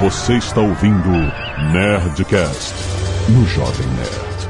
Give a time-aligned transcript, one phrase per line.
[0.00, 1.10] Você está ouvindo
[1.74, 2.74] Nerdcast
[3.28, 4.48] no Jovem Nerd.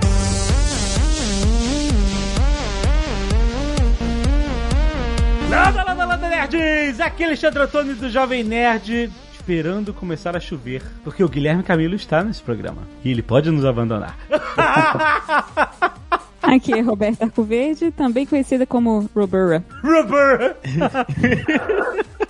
[5.50, 7.00] Landa, landa, landa, nerds!
[7.00, 11.96] Aqui é Alexandre Antônio do Jovem Nerd, esperando começar a chover, porque o Guilherme Camilo
[11.96, 14.16] está nesse programa e ele pode nos abandonar.
[16.40, 19.64] Aqui é Roberta Arcoverde, também conhecida como Robura.
[19.82, 20.56] Rubber!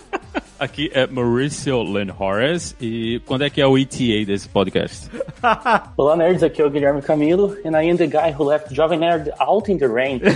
[0.60, 5.08] Aqui é Mauricio Lenhores e quando é que é o ETA desse podcast?
[5.96, 6.42] Olá, nerds.
[6.42, 7.56] Aqui é o Guilherme Camilo.
[7.64, 10.20] And I am the guy who left Jovem Nerd out in the rain.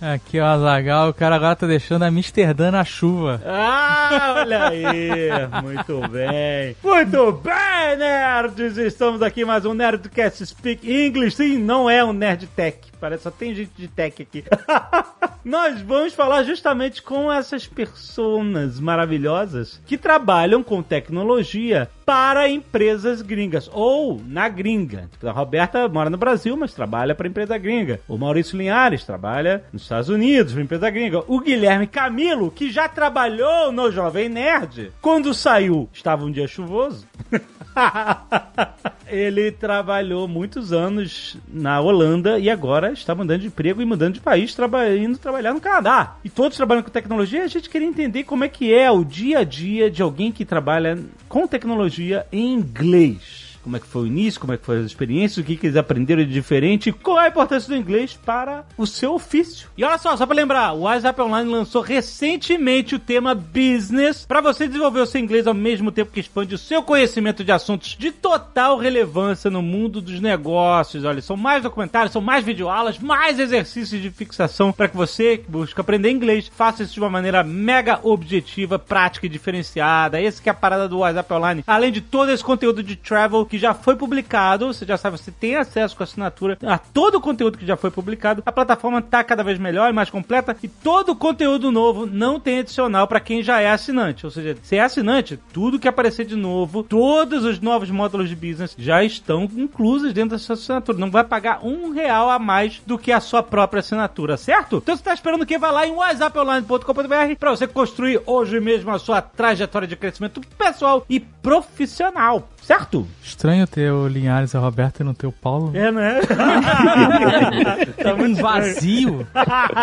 [0.00, 3.42] Aqui é o Azagal, o cara agora tá deixando a Amsterdã na chuva.
[3.44, 5.28] Ah, olha aí!
[5.62, 6.74] Muito bem!
[6.82, 8.78] Muito bem, nerds!
[8.78, 11.36] Estamos aqui mais um Nerdcast Speak English.
[11.36, 12.89] Sim, não é um Nerd Tech.
[13.00, 14.44] Parece só tem gente de tech aqui.
[15.42, 23.70] Nós vamos falar justamente com essas pessoas maravilhosas que trabalham com tecnologia para empresas gringas
[23.72, 25.08] ou na gringa.
[25.22, 28.00] A Roberta mora no Brasil, mas trabalha para empresa gringa.
[28.06, 31.24] O Maurício Linhares trabalha nos Estados Unidos para empresa gringa.
[31.26, 37.06] O Guilherme Camilo, que já trabalhou no Jovem Nerd, quando saiu, estava um dia chuvoso.
[39.06, 44.20] Ele trabalhou muitos anos na Holanda e agora está mudando de emprego e mudando de
[44.20, 46.16] país, traba indo trabalhar no Canadá.
[46.24, 47.42] E todos trabalham com tecnologia.
[47.42, 50.44] A gente queria entender como é que é o dia a dia de alguém que
[50.44, 50.98] trabalha
[51.28, 54.86] com tecnologia em inglês como é que foi o início, como é que foram as
[54.86, 58.64] experiências, o que, que eles aprenderam de diferente, qual é a importância do inglês para
[58.76, 59.68] o seu ofício.
[59.76, 64.40] E olha só, só para lembrar, o WhatsApp Online lançou recentemente o tema Business para
[64.40, 67.96] você desenvolver o seu inglês ao mesmo tempo que expande o seu conhecimento de assuntos
[67.98, 71.04] de total relevância no mundo dos negócios.
[71.04, 75.50] Olha, são mais documentários, são mais videoaulas, mais exercícios de fixação para que você que
[75.50, 80.20] busca aprender inglês faça isso de uma maneira mega objetiva, prática e diferenciada.
[80.20, 81.64] Esse que é a parada do WhatsApp Online.
[81.66, 85.32] Além de todo esse conteúdo de travel que já foi publicado, você já sabe, você
[85.32, 88.42] tem acesso com a assinatura a todo o conteúdo que já foi publicado.
[88.46, 92.38] A plataforma está cada vez melhor e mais completa e todo o conteúdo novo não
[92.38, 94.24] tem adicional para quem já é assinante.
[94.24, 98.36] Ou seja, se é assinante, tudo que aparecer de novo, todos os novos módulos de
[98.36, 100.98] business já estão inclusos dentro da sua assinatura.
[100.98, 104.76] Não vai pagar um real a mais do que a sua própria assinatura, certo?
[104.76, 108.98] Então você está esperando que vai lá em whatsapponline.com.br para você construir hoje mesmo a
[109.00, 113.06] sua trajetória de crescimento pessoal e profissional certo?
[113.22, 115.72] Estranho ter o Linhares e a Roberta e não ter o Paulo.
[115.74, 116.20] É, né?
[118.02, 119.26] tá muito vazio.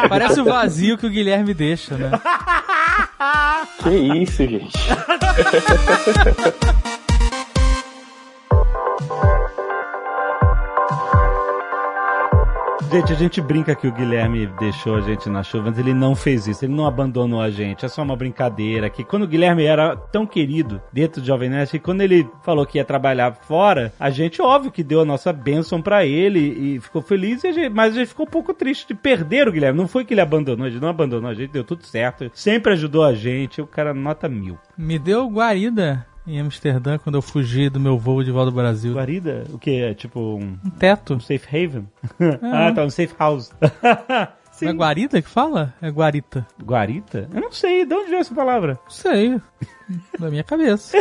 [0.10, 2.12] Parece o vazio que o Guilherme deixa, né?
[3.84, 4.78] que isso, gente.
[12.90, 16.16] Gente, a gente brinca que o Guilherme deixou a gente na chuva, mas ele não
[16.16, 17.84] fez isso, ele não abandonou a gente.
[17.86, 21.76] É só uma brincadeira que quando o Guilherme era tão querido dentro do Jovem Nerd,
[21.76, 25.34] e quando ele falou que ia trabalhar fora, a gente, óbvio, que deu a nossa
[25.34, 28.88] bênção para ele e ficou feliz, a gente, mas a gente ficou um pouco triste
[28.88, 29.78] de perder o Guilherme.
[29.78, 33.04] Não foi que ele abandonou, ele não abandonou a gente, deu tudo certo, sempre ajudou
[33.04, 34.58] a gente, o cara nota mil.
[34.78, 38.94] Me deu guarida em Amsterdã quando eu fugi do meu voo de volta do Brasil.
[38.94, 39.46] Guarida?
[39.52, 39.82] O que?
[39.82, 40.60] É tipo um...
[40.64, 41.14] Um teto.
[41.14, 41.88] Um safe haven?
[42.20, 42.40] É.
[42.68, 43.52] ah, tá, um safe house.
[44.52, 44.70] Sim.
[44.70, 45.74] É guarida que fala?
[45.80, 46.46] É guarita.
[46.62, 47.30] Guarita?
[47.32, 48.80] Eu não sei, de onde veio essa palavra?
[48.84, 49.40] Não sei.
[50.20, 50.98] da minha cabeça.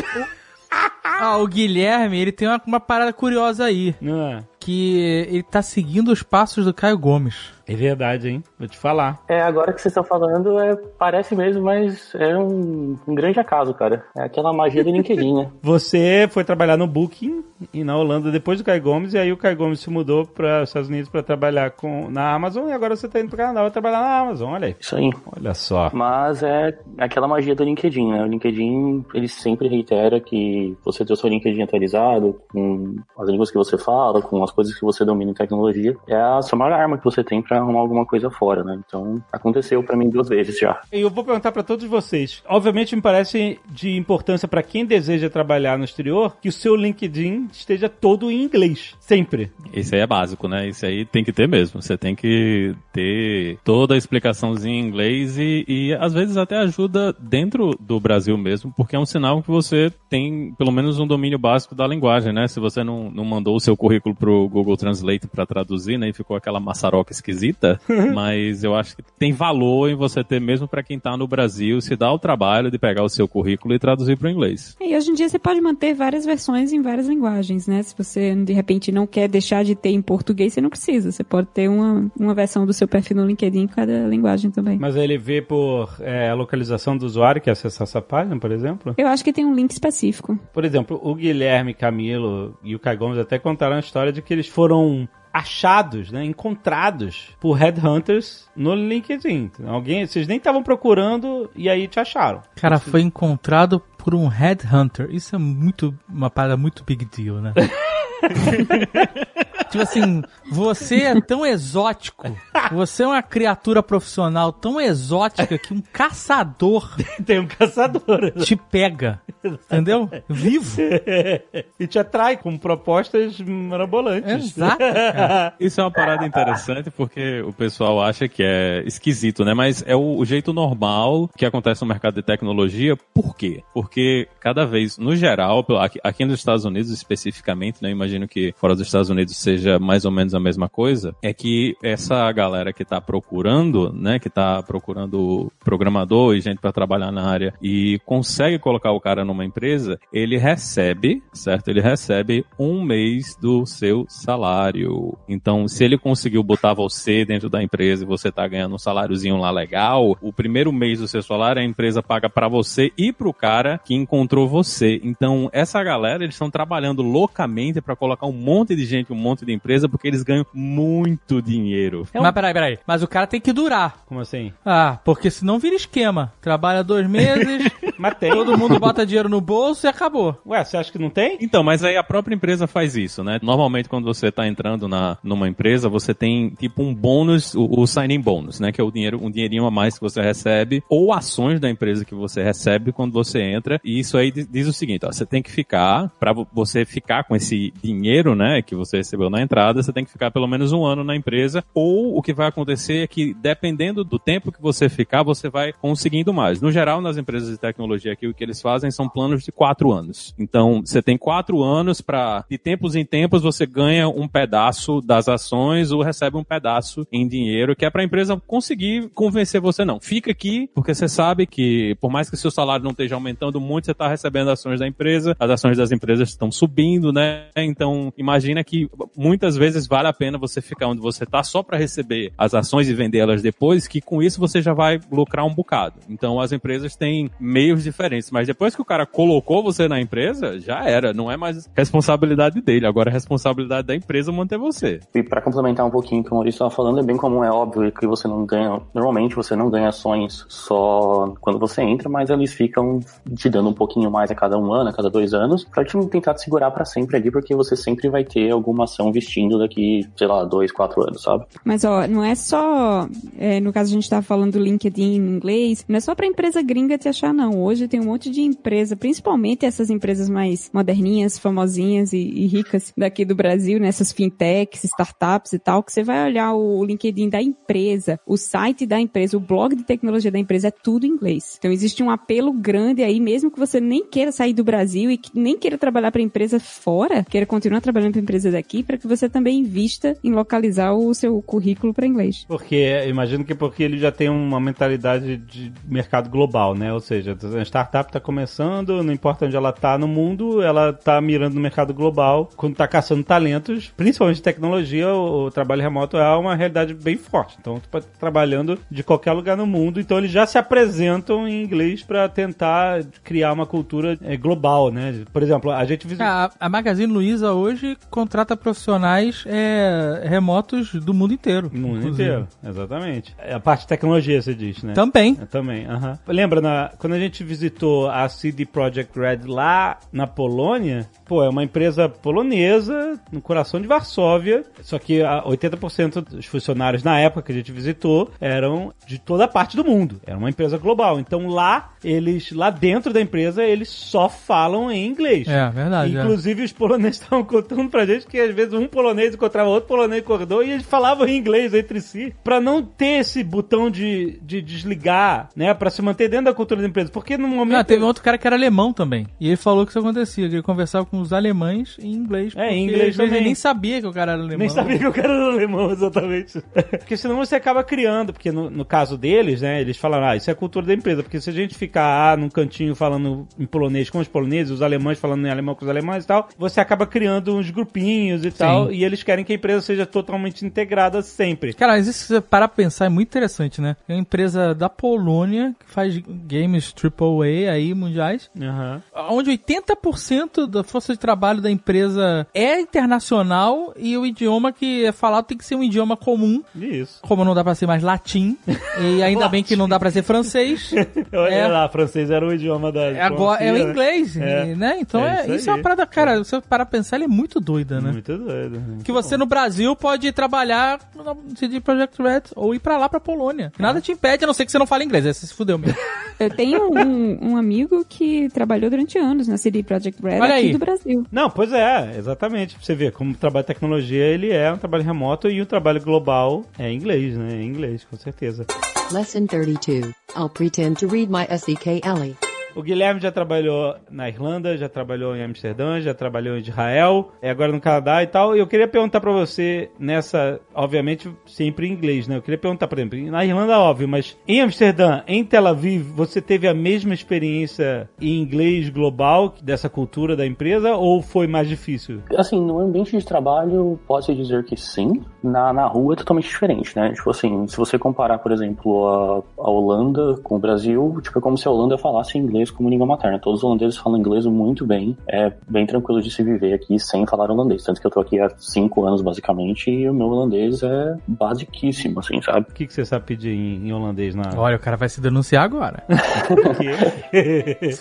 [1.02, 3.96] ah, o Guilherme, ele tem uma, uma parada curiosa aí.
[4.04, 4.44] Ah.
[4.60, 4.98] Que
[5.28, 7.55] ele tá seguindo os passos do Caio Gomes.
[7.68, 8.42] É verdade, hein?
[8.58, 9.20] Vou te falar.
[9.28, 13.74] É, agora que vocês estão falando, é, parece mesmo, mas é um, um, grande acaso,
[13.74, 14.04] cara.
[14.16, 15.50] É aquela magia do LinkedIn, né?
[15.60, 19.36] Você foi trabalhar no Booking e na Holanda depois do Caio Gomes, e aí o
[19.36, 22.94] Caio Gomes se mudou para os Estados Unidos para trabalhar com, na Amazon, e agora
[22.94, 24.76] você tá indo pro Canadá para trabalhar na Amazon, olha aí.
[24.78, 25.10] Isso aí.
[25.36, 25.90] Olha só.
[25.92, 28.22] Mas é aquela magia do LinkedIn, né?
[28.22, 33.50] O LinkedIn, ele sempre reitera que você ter o seu LinkedIn atualizado, com as línguas
[33.50, 36.72] que você fala, com as coisas que você domina em tecnologia, é a sua maior
[36.72, 38.78] arma que você tem para arrumar alguma coisa fora, né?
[38.86, 40.80] Então, aconteceu para mim duas vezes já.
[40.90, 42.42] Eu vou perguntar para todos vocês.
[42.48, 47.48] Obviamente, me parece de importância para quem deseja trabalhar no exterior que o seu LinkedIn
[47.52, 49.50] esteja todo em inglês, sempre.
[49.72, 50.68] Isso aí é básico, né?
[50.68, 51.80] Isso aí tem que ter mesmo.
[51.80, 57.14] Você tem que ter toda a explicaçãozinha em inglês e, e às vezes até ajuda
[57.18, 61.38] dentro do Brasil mesmo, porque é um sinal que você tem pelo menos um domínio
[61.38, 62.46] básico da linguagem, né?
[62.48, 66.08] Se você não, não mandou o seu currículo pro Google Translate para traduzir, né?
[66.08, 67.80] E ficou aquela maçaroca esquisita esquisita,
[68.14, 71.80] mas eu acho que tem valor em você ter, mesmo para quem tá no Brasil,
[71.80, 74.76] se dá o trabalho de pegar o seu currículo e traduzir para o inglês.
[74.80, 77.82] E hoje em dia você pode manter várias versões em várias linguagens, né?
[77.82, 81.10] Se você de repente não quer deixar de ter em português, você não precisa.
[81.10, 84.78] Você pode ter uma, uma versão do seu perfil no LinkedIn em cada linguagem também.
[84.78, 88.94] Mas ele vê por é, a localização do usuário que acessar essa página, por exemplo?
[88.96, 90.38] Eu acho que tem um link específico.
[90.52, 94.32] Por exemplo, o Guilherme Camilo e o Kai Gomes até contaram a história de que
[94.32, 99.50] eles foram achados, né, encontrados por headhunters no LinkedIn.
[99.66, 102.40] Alguém, vocês nem estavam procurando e aí te acharam.
[102.56, 105.08] Cara, foi encontrado por um headhunter.
[105.10, 107.52] Isso é muito uma parada muito big deal, né?
[109.70, 112.34] tipo assim, você é tão exótico,
[112.72, 118.30] você é uma criatura profissional tão exótica que um caçador Tem um caçador.
[118.42, 120.08] te pega, entendeu?
[120.28, 120.80] Vivo.
[121.78, 124.56] e te atrai com propostas mirabolantes.
[124.56, 125.54] Exato, cara.
[125.58, 129.54] Isso é uma parada interessante porque o pessoal acha que é esquisito, né?
[129.54, 132.96] Mas é o, o jeito normal que acontece no mercado de tecnologia.
[133.14, 133.62] Por quê?
[133.74, 137.90] Porque cada vez, no geral, pelo- aqui, aqui nos Estados Unidos especificamente, né?
[138.06, 141.12] Imagino que fora dos Estados Unidos seja mais ou menos a mesma coisa.
[141.20, 144.20] É que essa galera que tá procurando, né?
[144.20, 149.24] Que tá procurando programador e gente para trabalhar na área e consegue colocar o cara
[149.24, 151.66] numa empresa, ele recebe, certo?
[151.66, 155.18] Ele recebe um mês do seu salário.
[155.28, 159.36] Então, se ele conseguiu botar você dentro da empresa e você tá ganhando um saláriozinho
[159.36, 163.34] lá legal, o primeiro mês do seu salário a empresa paga para você e pro
[163.34, 165.00] cara que encontrou você.
[165.02, 169.44] Então, essa galera, eles estão trabalhando loucamente para colocar um monte de gente, um monte
[169.44, 172.06] de empresa, porque eles ganham muito dinheiro.
[172.14, 172.78] Mas peraí, peraí.
[172.86, 174.04] Mas o cara tem que durar.
[174.06, 174.52] Como assim?
[174.64, 176.32] Ah, porque senão vira esquema.
[176.40, 178.30] Trabalha dois meses, Mas tem.
[178.30, 180.38] todo mundo bota dinheiro no bolso e acabou.
[180.46, 181.38] Ué, você acha que não tem?
[181.40, 183.38] Então, mas aí a própria empresa faz isso, né?
[183.42, 187.86] Normalmente, quando você tá entrando na, numa empresa, você tem tipo um bônus, o, o
[187.86, 188.72] sign-in bônus, né?
[188.72, 192.04] Que é o dinheiro, um dinheirinho a mais que você recebe, ou ações da empresa
[192.04, 193.80] que você recebe quando você entra.
[193.84, 197.24] E isso aí diz, diz o seguinte, ó, você tem que ficar, para você ficar
[197.24, 200.72] com esse dinheiro, né, que você recebeu na entrada, você tem que ficar pelo menos
[200.72, 204.60] um ano na empresa, ou o que vai acontecer é que, dependendo do tempo que
[204.60, 206.60] você ficar, você vai conseguindo mais.
[206.60, 209.92] No geral, nas empresas de tecnologia aqui, o que eles fazem são planos de quatro
[209.92, 210.34] anos.
[210.38, 215.28] Então, você tem quatro anos para, de tempos em tempos, você ganha um pedaço das
[215.28, 219.84] ações ou recebe um pedaço em dinheiro, que é para a empresa conseguir convencer você
[219.84, 220.00] não.
[220.00, 223.86] Fica aqui, porque você sabe que, por mais que seu salário não esteja aumentando muito,
[223.86, 227.48] você está recebendo ações da empresa, as ações das empresas estão subindo, né?
[227.76, 231.76] Então, imagina que muitas vezes vale a pena você ficar onde você está só para
[231.76, 235.54] receber as ações e vender elas depois, que com isso você já vai lucrar um
[235.54, 236.00] bocado.
[236.08, 240.58] Então, as empresas têm meios diferentes, mas depois que o cara colocou você na empresa,
[240.58, 241.12] já era.
[241.12, 245.00] Não é mais responsabilidade dele, agora é responsabilidade da empresa manter você.
[245.14, 247.50] E para complementar um pouquinho o que o Maurício estava falando, é bem comum, é
[247.50, 248.80] óbvio que você não ganha.
[248.94, 253.00] Normalmente você não ganha ações só quando você entra, mas eles ficam
[253.34, 255.98] te dando um pouquinho mais a cada um ano, a cada dois anos, pra te
[256.06, 260.06] tentar te segurar para sempre ali, porque você sempre vai ter alguma ação vestindo daqui,
[260.16, 261.46] sei lá, dois, quatro anos, sabe?
[261.64, 263.08] Mas, ó, não é só.
[263.38, 265.84] é, no caso, a gente tava falando do LinkedIn em inglês.
[265.88, 267.62] Não é só pra empresa gringa te achar, não.
[267.62, 272.92] Hoje tem um monte de empresa, principalmente essas empresas mais moderninhas, famosinhas e, e ricas
[272.96, 273.88] daqui do Brasil, né?
[273.88, 278.86] Essas fintechs, startups e tal, que você vai olhar o LinkedIn da empresa, o site
[278.86, 281.56] da empresa, o blog de tecnologia da empresa, é tudo em inglês.
[281.58, 285.16] Então existe um apelo grande aí, mesmo que você nem queira sair do Brasil e
[285.16, 289.06] que nem queira trabalhar para empresa fora, queira continuar trabalhando para empresas aqui, para que
[289.06, 292.44] você também invista em localizar o seu currículo para inglês.
[292.46, 296.92] Porque, eu imagino que porque ele já tem uma mentalidade de mercado global, né?
[296.92, 301.20] Ou seja, a startup está começando, não importa onde ela está no mundo, ela está
[301.20, 302.50] mirando no mercado global.
[302.56, 307.16] Quando está caçando talentos, principalmente de tecnologia, o, o trabalho remoto é uma realidade bem
[307.16, 307.56] forte.
[307.58, 309.98] Então, tu pode estar trabalhando de qualquer lugar no mundo.
[309.98, 315.24] Então, eles já se apresentam em inglês para tentar criar uma cultura é, global, né?
[315.32, 316.26] Por exemplo, a gente visitou...
[316.26, 321.70] A, a Magazine Luiza hoje contrata profissionais é, remotos do mundo inteiro.
[321.72, 322.22] No mundo inclusive.
[322.22, 323.34] inteiro, exatamente.
[323.38, 324.92] É A parte de tecnologia, você diz, né?
[324.92, 325.36] Também.
[325.40, 326.18] Eu também, aham.
[326.26, 331.48] Lembra, na- quando a gente visitou a CD Projekt Red lá na Polônia, pô, é
[331.48, 337.42] uma empresa polonesa, no coração de Varsóvia, só que a 80% dos funcionários na época
[337.42, 340.20] que a gente visitou eram de toda a parte do mundo.
[340.26, 341.18] Era uma empresa global.
[341.18, 345.48] Então lá, eles, lá dentro da empresa, eles só falam em inglês.
[345.48, 346.16] É, verdade.
[346.16, 346.20] é.
[346.20, 350.22] Inclusive, os poloneses estavam contando pra gente que às vezes um polonês encontrava outro polonês
[350.22, 354.62] acordou e eles falavam em inglês entre si, pra não ter esse botão de, de
[354.62, 357.76] desligar, né, Pra se manter dentro da cultura da empresa, porque no momento...
[357.76, 359.26] Não, teve outro cara que era alemão também.
[359.38, 362.54] E ele falou que isso acontecia, que ele conversava com os alemães em inglês.
[362.56, 363.36] É, em inglês também.
[363.36, 364.58] Ele nem sabia que o cara era alemão.
[364.58, 366.60] Nem sabia que o cara era alemão, exatamente.
[366.98, 370.50] porque senão você acaba criando, porque no, no caso deles, né, eles falaram, ah, isso
[370.50, 373.66] é a cultura da empresa, porque se a gente ficar ah, num cantinho falando em
[373.66, 376.80] polonês com os poloneses, os alemães falando em alemão com os alemães e tal, você
[376.80, 381.22] acaba criando uns grupinhos e tal, e eles querem que a empresa seja totalmente integrada
[381.22, 381.72] sempre.
[381.74, 383.96] Cara, mas isso se você parar pra pensar é muito interessante, né?
[384.08, 386.16] É uma empresa da Polônia que faz
[386.46, 389.02] games AAA aí, mundiais, Aham.
[389.30, 395.12] onde 80% da força de trabalho da empresa é internacional e o idioma que é
[395.12, 396.62] falado tem que ser um idioma comum.
[396.74, 397.20] Isso.
[397.22, 398.56] Como não dá pra ser mais latim,
[399.00, 400.92] e ainda bem que não dá pra ser francês,
[401.32, 401.66] Olha É.
[401.68, 404.74] lá, francês era o idioma da é agora é o inglês, É.
[404.74, 404.96] né?
[405.00, 407.28] Então É é, isso isso, é uma parada, cara, você parar pra pensar, ela é
[407.28, 408.12] muito doida, né?
[408.12, 408.82] Muito doido.
[409.04, 413.20] Que você no Brasil pode trabalhar no CD Projekt Red ou ir pra lá pra
[413.20, 413.72] Polônia.
[413.78, 415.24] Nada te impede, a não ser que você não fale inglês.
[415.26, 415.96] Aí você se fudeu mesmo.
[416.38, 420.66] Eu tenho um, um amigo que trabalhou durante anos na CD Projekt Red Olha aqui
[420.66, 420.72] aí.
[420.72, 421.26] do Brasil.
[421.32, 422.74] Não, pois é, exatamente.
[422.76, 426.00] Pra você ver, como trabalho de tecnologia, ele é um trabalho remoto e o trabalho
[426.02, 427.54] global é inglês, né?
[427.54, 428.66] É inglês, com certeza.
[429.12, 430.12] Lesson 32.
[430.36, 432.36] I'll pretend to read my SEK Ellie.
[432.76, 437.48] O Guilherme já trabalhou na Irlanda, já trabalhou em Amsterdã, já trabalhou em Israel, é
[437.48, 438.54] agora no Canadá e tal.
[438.54, 442.36] E eu queria perguntar pra você nessa, obviamente, sempre em inglês, né?
[442.36, 446.38] Eu queria perguntar, por exemplo, na Irlanda, óbvio, mas em Amsterdã, em Tel Aviv, você
[446.42, 452.20] teve a mesma experiência em inglês global dessa cultura da empresa ou foi mais difícil?
[452.36, 455.24] Assim, no ambiente de trabalho, pode-se dizer que sim.
[455.42, 457.14] Na, na rua é totalmente diferente, né?
[457.14, 461.40] Tipo assim, se você comparar, por exemplo, a, a Holanda com o Brasil, tipo, é
[461.40, 463.38] como se a Holanda falasse inglês como língua materna.
[463.38, 465.16] Todos os holandeses falam inglês muito bem.
[465.28, 467.84] É bem tranquilo de se viver aqui sem falar holandês.
[467.84, 472.20] Tanto que eu tô aqui há cinco anos, basicamente, e o meu holandês é basiquíssimo,
[472.20, 472.66] assim, sabe?
[472.68, 474.42] O que, que você sabe pedir em, em holandês na.
[474.56, 476.04] Olha, o cara vai se denunciar agora.
[477.30, 477.90] quê?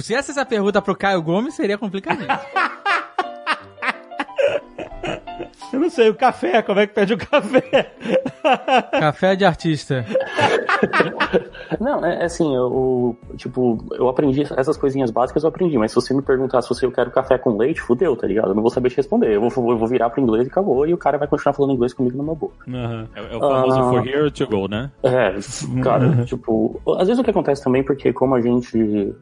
[0.00, 2.28] Se essa é essa pergunta pro Caio Gomes, seria complicadinho.
[5.72, 7.92] Eu não sei, o café, como é que pede o café?
[8.92, 10.04] Café de artista.
[11.80, 15.94] Não, é é assim, eu, tipo, eu aprendi essas coisinhas básicas, eu aprendi, mas se
[15.94, 18.48] você me perguntar se você eu quero café com leite, fudeu, tá ligado?
[18.48, 19.34] Eu não vou saber te responder.
[19.34, 21.74] Eu vou, eu vou virar pro inglês e acabou, e o cara vai continuar falando
[21.74, 22.54] inglês comigo numa boca.
[22.68, 23.06] Aham.
[23.14, 23.90] É, é o famoso Ah.
[23.90, 24.90] for here to go, né?
[25.02, 25.34] É,
[25.82, 28.76] cara, tipo, às vezes o que acontece também, porque como a gente,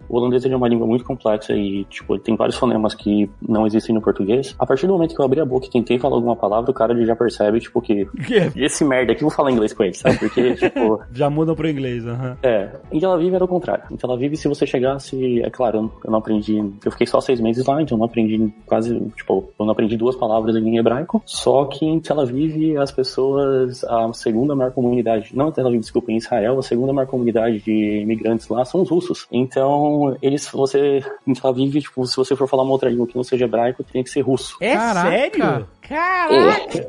[0.08, 3.66] o holandês é uma língua muito complexa e, tipo, ele tem vários fonemas que não
[3.66, 6.16] existem no português, a partir do momento que eu abri a boca e tentei falar
[6.16, 9.50] alguma palavra, o cara já percebe, tipo, que Que- esse merda aqui, eu vou falar
[9.50, 10.18] inglês com ele, sabe?
[10.18, 12.36] Porque, tipo, Já pro inglês, aham.
[12.42, 13.84] É, em Tel Aviv era o contrário.
[13.90, 17.06] Em Tel Aviv, se você chegasse, é claro, eu não- eu não aprendi, eu fiquei
[17.06, 20.56] só seis meses lá, então eu não aprendi quase, tipo, eu não aprendi duas palavras
[20.56, 21.22] em hebraico.
[21.26, 25.80] Só que em Tel Aviv, as pessoas, a segunda maior comunidade, não em Tel Aviv,
[25.80, 29.26] desculpa, em Israel, a segunda maior comunidade de imigrantes lá são os russos.
[29.30, 33.16] Então, eles, você, em Tel Aviv, tipo, se você for falar uma outra língua que
[33.16, 34.56] não seja hebraico, tem que ser russo.
[34.60, 35.10] É Caraca.
[35.10, 35.66] sério?
[35.88, 36.86] Caraca!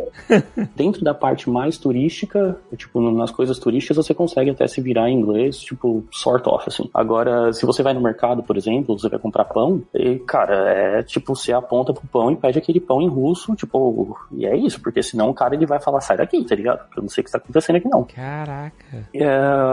[0.75, 5.19] Dentro da parte mais turística, tipo, nas coisas turísticas, você consegue até se virar em
[5.19, 6.89] inglês, tipo, sort of, assim.
[6.93, 11.03] Agora, se você vai no mercado, por exemplo, você vai comprar pão, e, cara, é
[11.03, 14.81] tipo, você aponta pro pão e pede aquele pão em russo, tipo, e é isso,
[14.81, 16.79] porque senão o cara ele vai falar, sai daqui, tá ligado?
[16.95, 18.03] Eu não sei o que está acontecendo aqui, não.
[18.03, 18.73] Caraca.
[19.13, 19.27] É,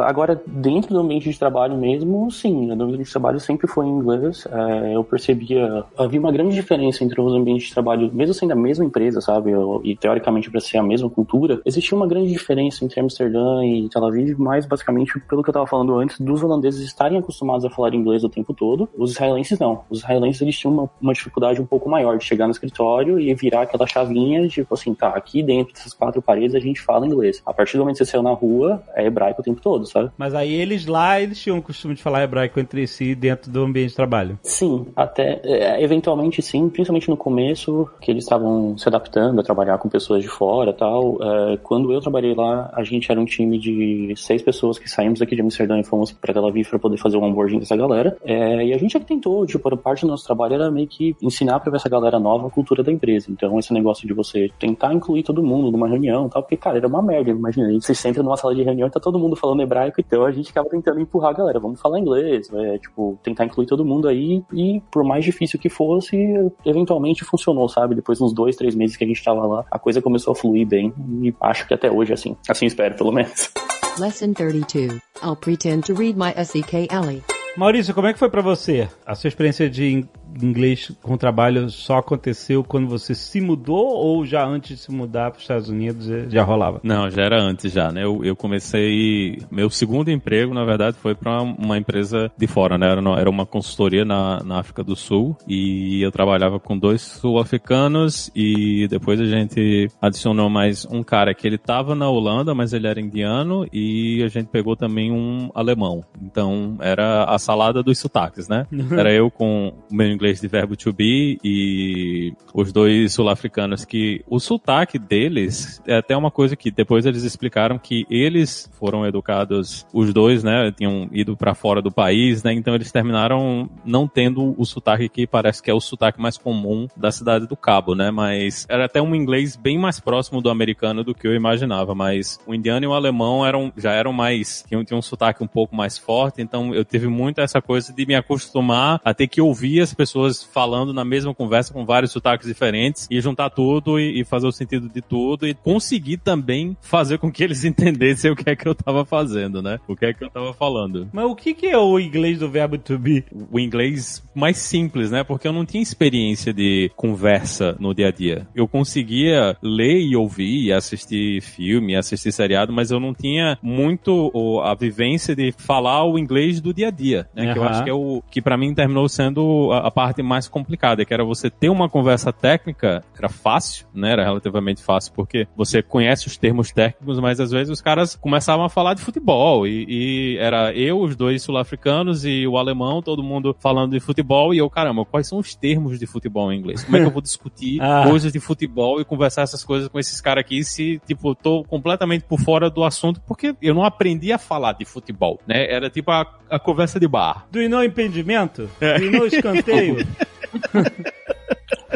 [0.05, 3.91] agora, dentro do ambiente de trabalho mesmo, sim, o ambiente de trabalho sempre foi em
[3.91, 4.47] inglês.
[4.51, 8.57] É, eu percebia, havia uma grande diferença entre os ambientes de trabalho, mesmo sendo a
[8.57, 12.85] mesma empresa, sabe, eu- e teoricamente para ser a mesma cultura, existia uma grande diferença
[12.85, 16.81] entre Amsterdã e Tel Aviv, mas basicamente pelo que eu tava falando antes, dos holandeses
[16.85, 19.83] estarem acostumados a falar inglês o tempo todo, os israelenses não.
[19.91, 23.33] Os israelenses eles tinham uma, uma dificuldade um pouco maior de chegar no escritório e
[23.35, 27.43] virar aquela chavinha, tipo assim, tá, aqui dentro dessas quatro paredes a gente fala inglês.
[27.45, 30.11] A partir do momento que você saiu na rua, é hebraico o tempo todo, sabe?
[30.17, 33.63] Mas aí eles lá, eles tinham o costume de falar hebraico entre si dentro do
[33.63, 34.39] ambiente de trabalho.
[34.43, 39.79] Sim, até é, eventualmente sim, principalmente no começo, que eles estavam se adaptando a trabalhar
[39.79, 41.19] com pessoas de fora tal.
[41.23, 45.21] É, quando eu trabalhei lá, a gente era um time de seis pessoas que saímos
[45.21, 48.17] aqui de Amsterdã e fomos para Tel Aviv para poder fazer o onboarding dessa galera.
[48.25, 51.15] É, e a gente é que tentou, tipo, parte do nosso trabalho era meio que
[51.21, 53.31] ensinar para essa galera nova a cultura da empresa.
[53.31, 56.87] Então, esse negócio de você tentar incluir todo mundo numa reunião tal, porque, cara, era
[56.87, 57.31] uma merda.
[57.31, 60.01] Imagina, a gente se senta numa sala de reunião e tá todo mundo falando hebraico,
[60.01, 63.67] então a gente acaba tentando empurrar a galera, vamos falar inglês, é, tipo, tentar incluir
[63.67, 66.17] todo mundo aí e por mais difícil que fosse,
[66.65, 67.95] eventualmente funcionou, sabe?
[67.95, 70.37] Depois de uns dois, três meses que a gente tava lá, a coisa começou a
[70.37, 72.37] fluir bem e acho que até hoje é assim.
[72.49, 73.51] Assim espero, pelo menos.
[73.99, 75.01] Lesson 32.
[75.23, 77.23] I'll pretend to read my SEK Ellie.
[77.57, 80.05] Maurício, como é que foi pra você a sua experiência de
[80.43, 85.31] inglês com trabalho só aconteceu quando você se mudou ou já antes de se mudar
[85.31, 86.81] para os Estados Unidos eh, já rolava?
[86.83, 88.05] Não, já era antes já, né?
[88.05, 89.39] Eu, eu comecei.
[89.51, 92.91] Meu segundo emprego, na verdade, foi para uma empresa de fora, né?
[92.91, 98.31] Era, era uma consultoria na, na África do Sul e eu trabalhava com dois sul-africanos
[98.35, 102.87] e depois a gente adicionou mais um cara que ele tava na Holanda, mas ele
[102.87, 106.05] era indiano e a gente pegou também um alemão.
[106.23, 108.67] Então era a salada dos sotaques, né?
[108.95, 114.25] Era eu com o meu inglês de verbo to be e os dois sul-africanos que
[114.29, 119.87] o sotaque deles é até uma coisa que depois eles explicaram que eles foram educados,
[119.93, 120.73] os dois, né?
[120.73, 122.53] Tinham ido pra fora do país, né?
[122.53, 126.89] Então eles terminaram não tendo o sotaque que parece que é o sotaque mais comum
[126.97, 128.11] da cidade do Cabo, né?
[128.11, 131.95] Mas era até um inglês bem mais próximo do americano do que eu imaginava.
[131.95, 135.49] Mas o indiano e o alemão eram, já eram mais, tinham, tinham um sotaque um
[135.49, 136.41] pouco mais forte.
[136.41, 140.04] Então eu tive muito essa coisa de me acostumar a ter que ouvir as pessoas
[140.53, 144.53] falando na mesma conversa com vários sotaques diferentes e juntar tudo e, e fazer o
[144.53, 148.67] sentido de tudo e conseguir também fazer com que eles entendessem o que é que
[148.67, 149.79] eu tava fazendo, né?
[149.89, 152.49] O que é que eu tava falando Mas o que, que é o inglês do
[152.49, 153.25] verbo to be?
[153.51, 155.23] o inglês mais simples, né?
[155.23, 158.47] Porque eu não tinha experiência de conversa no dia a dia.
[158.55, 164.33] Eu conseguia ler e ouvir, e assistir filme, assistir seriado, mas eu não tinha muito
[164.63, 167.53] a vivência de falar o inglês do dia a dia, né?
[167.53, 170.49] Que eu acho que é o que para mim terminou sendo a, a parte mais
[170.49, 174.13] complicada, que era você ter uma conversa técnica, era fácil, né?
[174.13, 178.65] Era relativamente fácil, porque você conhece os termos técnicos, mas às vezes os caras começavam
[178.65, 183.23] a falar de futebol e, e era eu, os dois sul-africanos e o alemão, todo
[183.23, 186.83] mundo falando de futebol e eu, caramba, quais são os termos de futebol em inglês?
[186.85, 188.05] Como é que eu vou discutir Ah.
[188.09, 192.25] coisas de futebol e conversar essas coisas com esses caras aqui se, tipo, tô completamente
[192.25, 195.71] por fora do assunto porque eu não aprendi a falar de futebol, né?
[195.71, 197.47] Era tipo a, a conversa de bar.
[197.53, 198.69] Do you know impedimento?
[198.81, 199.84] Do you know escanteio?
[199.93, 200.07] meio.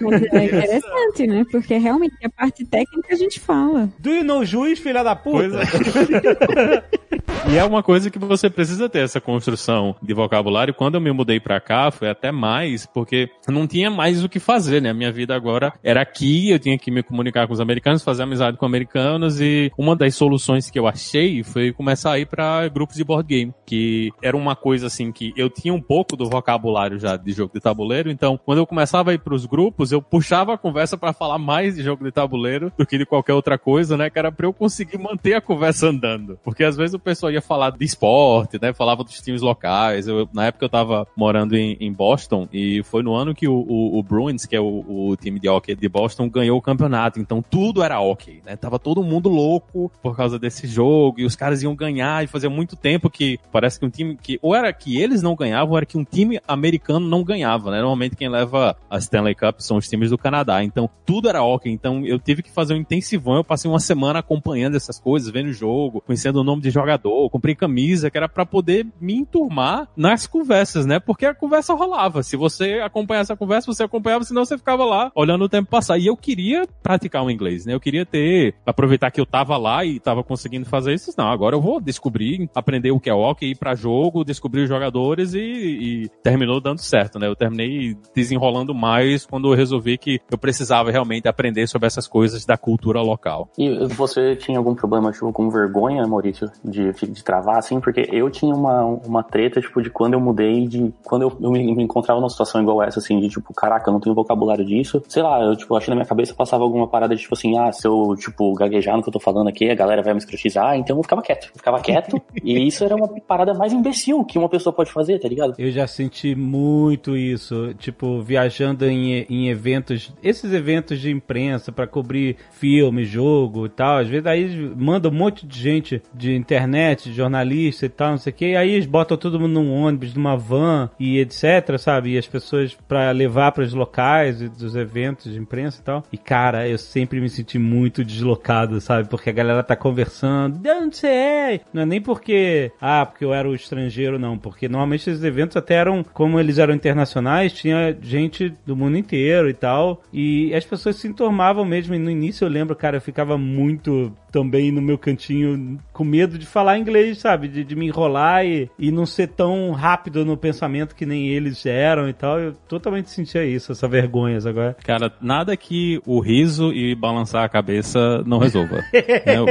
[0.00, 1.44] Mas é interessante, né?
[1.50, 3.88] Porque realmente a parte técnica a gente fala.
[3.98, 5.34] Do you know juiz, filha da puta?
[5.34, 5.54] Pois
[7.46, 10.72] E é uma coisa que você precisa ter essa construção de vocabulário.
[10.72, 14.40] Quando eu me mudei pra cá, foi até mais, porque não tinha mais o que
[14.40, 14.90] fazer, né?
[14.90, 18.22] A minha vida agora era aqui, eu tinha que me comunicar com os americanos, fazer
[18.22, 22.66] amizade com americanos e uma das soluções que eu achei foi começar a ir pra
[22.68, 26.28] grupos de board game, que era uma coisa assim que eu tinha um pouco do
[26.28, 30.00] vocabulário já de jogo de tabuleiro, então quando eu começava a ir pros grupos, eu
[30.00, 33.58] puxava a conversa pra falar mais de jogo de tabuleiro do que de qualquer outra
[33.58, 34.08] coisa, né?
[34.08, 36.38] Que era pra eu conseguir manter a conversa andando.
[36.44, 38.72] Porque às vezes o pessoal ia falar de esporte, né?
[38.72, 40.06] Falava dos times locais.
[40.06, 43.54] Eu, na época eu tava morando em, em Boston e foi no ano que o,
[43.54, 47.18] o, o Bruins, que é o, o time de hockey de Boston, ganhou o campeonato.
[47.18, 48.54] Então tudo era hockey, né?
[48.54, 52.48] Tava todo mundo louco por causa desse jogo e os caras iam ganhar e fazia
[52.48, 55.76] muito tempo que parece que um time que ou era que eles não ganhavam ou
[55.76, 57.78] era que um time americano não ganhava, né?
[57.78, 60.64] Normalmente quem leva a Stanley Cup são os times do Canadá.
[60.64, 61.70] Então tudo era hockey.
[61.70, 63.36] Então eu tive que fazer um intensivão.
[63.36, 67.30] Eu passei uma semana acompanhando essas coisas, vendo o jogo, conhecendo o nome de jogador,
[67.30, 70.98] comprei camisa, que era pra poder me enturmar nas conversas, né?
[70.98, 72.22] Porque a conversa rolava.
[72.22, 75.98] Se você acompanhasse a conversa, você acompanhava, senão você ficava lá olhando o tempo passar.
[75.98, 77.74] E eu queria praticar o inglês, né?
[77.74, 81.14] Eu queria ter, aproveitar que eu tava lá e tava conseguindo fazer isso.
[81.16, 84.68] Não, agora eu vou descobrir, aprender o que é hockey, ir pra jogo, descobrir os
[84.68, 87.28] jogadores e, e terminou dando certo, né?
[87.28, 92.44] Eu terminei desenrolando mais quando eu resolvi que eu precisava realmente aprender sobre essas coisas
[92.44, 93.48] da cultura local.
[93.58, 97.80] E você tinha algum problema, tipo, com vergonha, Maurício, de, de travar, assim?
[97.80, 101.50] Porque eu tinha uma, uma treta, tipo, de quando eu mudei, de quando eu, eu
[101.50, 104.64] me, me encontrava numa situação igual essa, assim, de tipo, caraca, eu não tenho vocabulário
[104.64, 105.02] disso.
[105.08, 107.72] Sei lá, eu, tipo, achei na minha cabeça, passava alguma parada de, tipo assim, ah,
[107.72, 110.76] se eu, tipo, gaguejar no que eu tô falando aqui, a galera vai me escrotizar,
[110.76, 111.46] então eu ficava quieto.
[111.46, 115.18] Eu ficava quieto, e isso era uma parada mais imbecil que uma pessoa pode fazer,
[115.18, 115.54] tá ligado?
[115.58, 121.86] Eu já senti muito isso, tipo, viajando em, em eventos, esses eventos de imprensa pra
[121.86, 123.98] cobrir filme, jogo e tal.
[123.98, 128.18] Às vezes aí manda um monte de gente de internet, de jornalista e tal, não
[128.18, 132.12] sei o que, aí eles botam todo mundo num ônibus, numa van e etc, sabe?
[132.12, 136.04] E as pessoas pra levar para os locais dos eventos de imprensa e tal.
[136.12, 139.08] E cara, eu sempre me senti muito deslocado, sabe?
[139.08, 141.60] Porque a galera tá conversando, de onde você é?
[141.72, 144.38] Não é nem porque, ah, porque eu era o estrangeiro, não.
[144.38, 149.48] Porque normalmente esses eventos até eram, como eles eram internacionais, tinha gente do mundo inteiro
[149.48, 150.02] e tal.
[150.12, 151.94] E as pessoas se enturmavam mesmo.
[151.94, 156.36] E no início eu lembro, cara, eu ficava muito também no meu cantinho com medo
[156.36, 157.46] de falar inglês, sabe?
[157.46, 161.64] De, de me enrolar e, e não ser tão rápido no pensamento que nem eles
[161.66, 162.40] eram e tal.
[162.40, 164.76] Eu totalmente sentia isso, essa vergonha agora.
[164.84, 168.82] Cara, nada que o riso e balançar a cabeça não resolva.
[169.24, 169.46] Né, eu-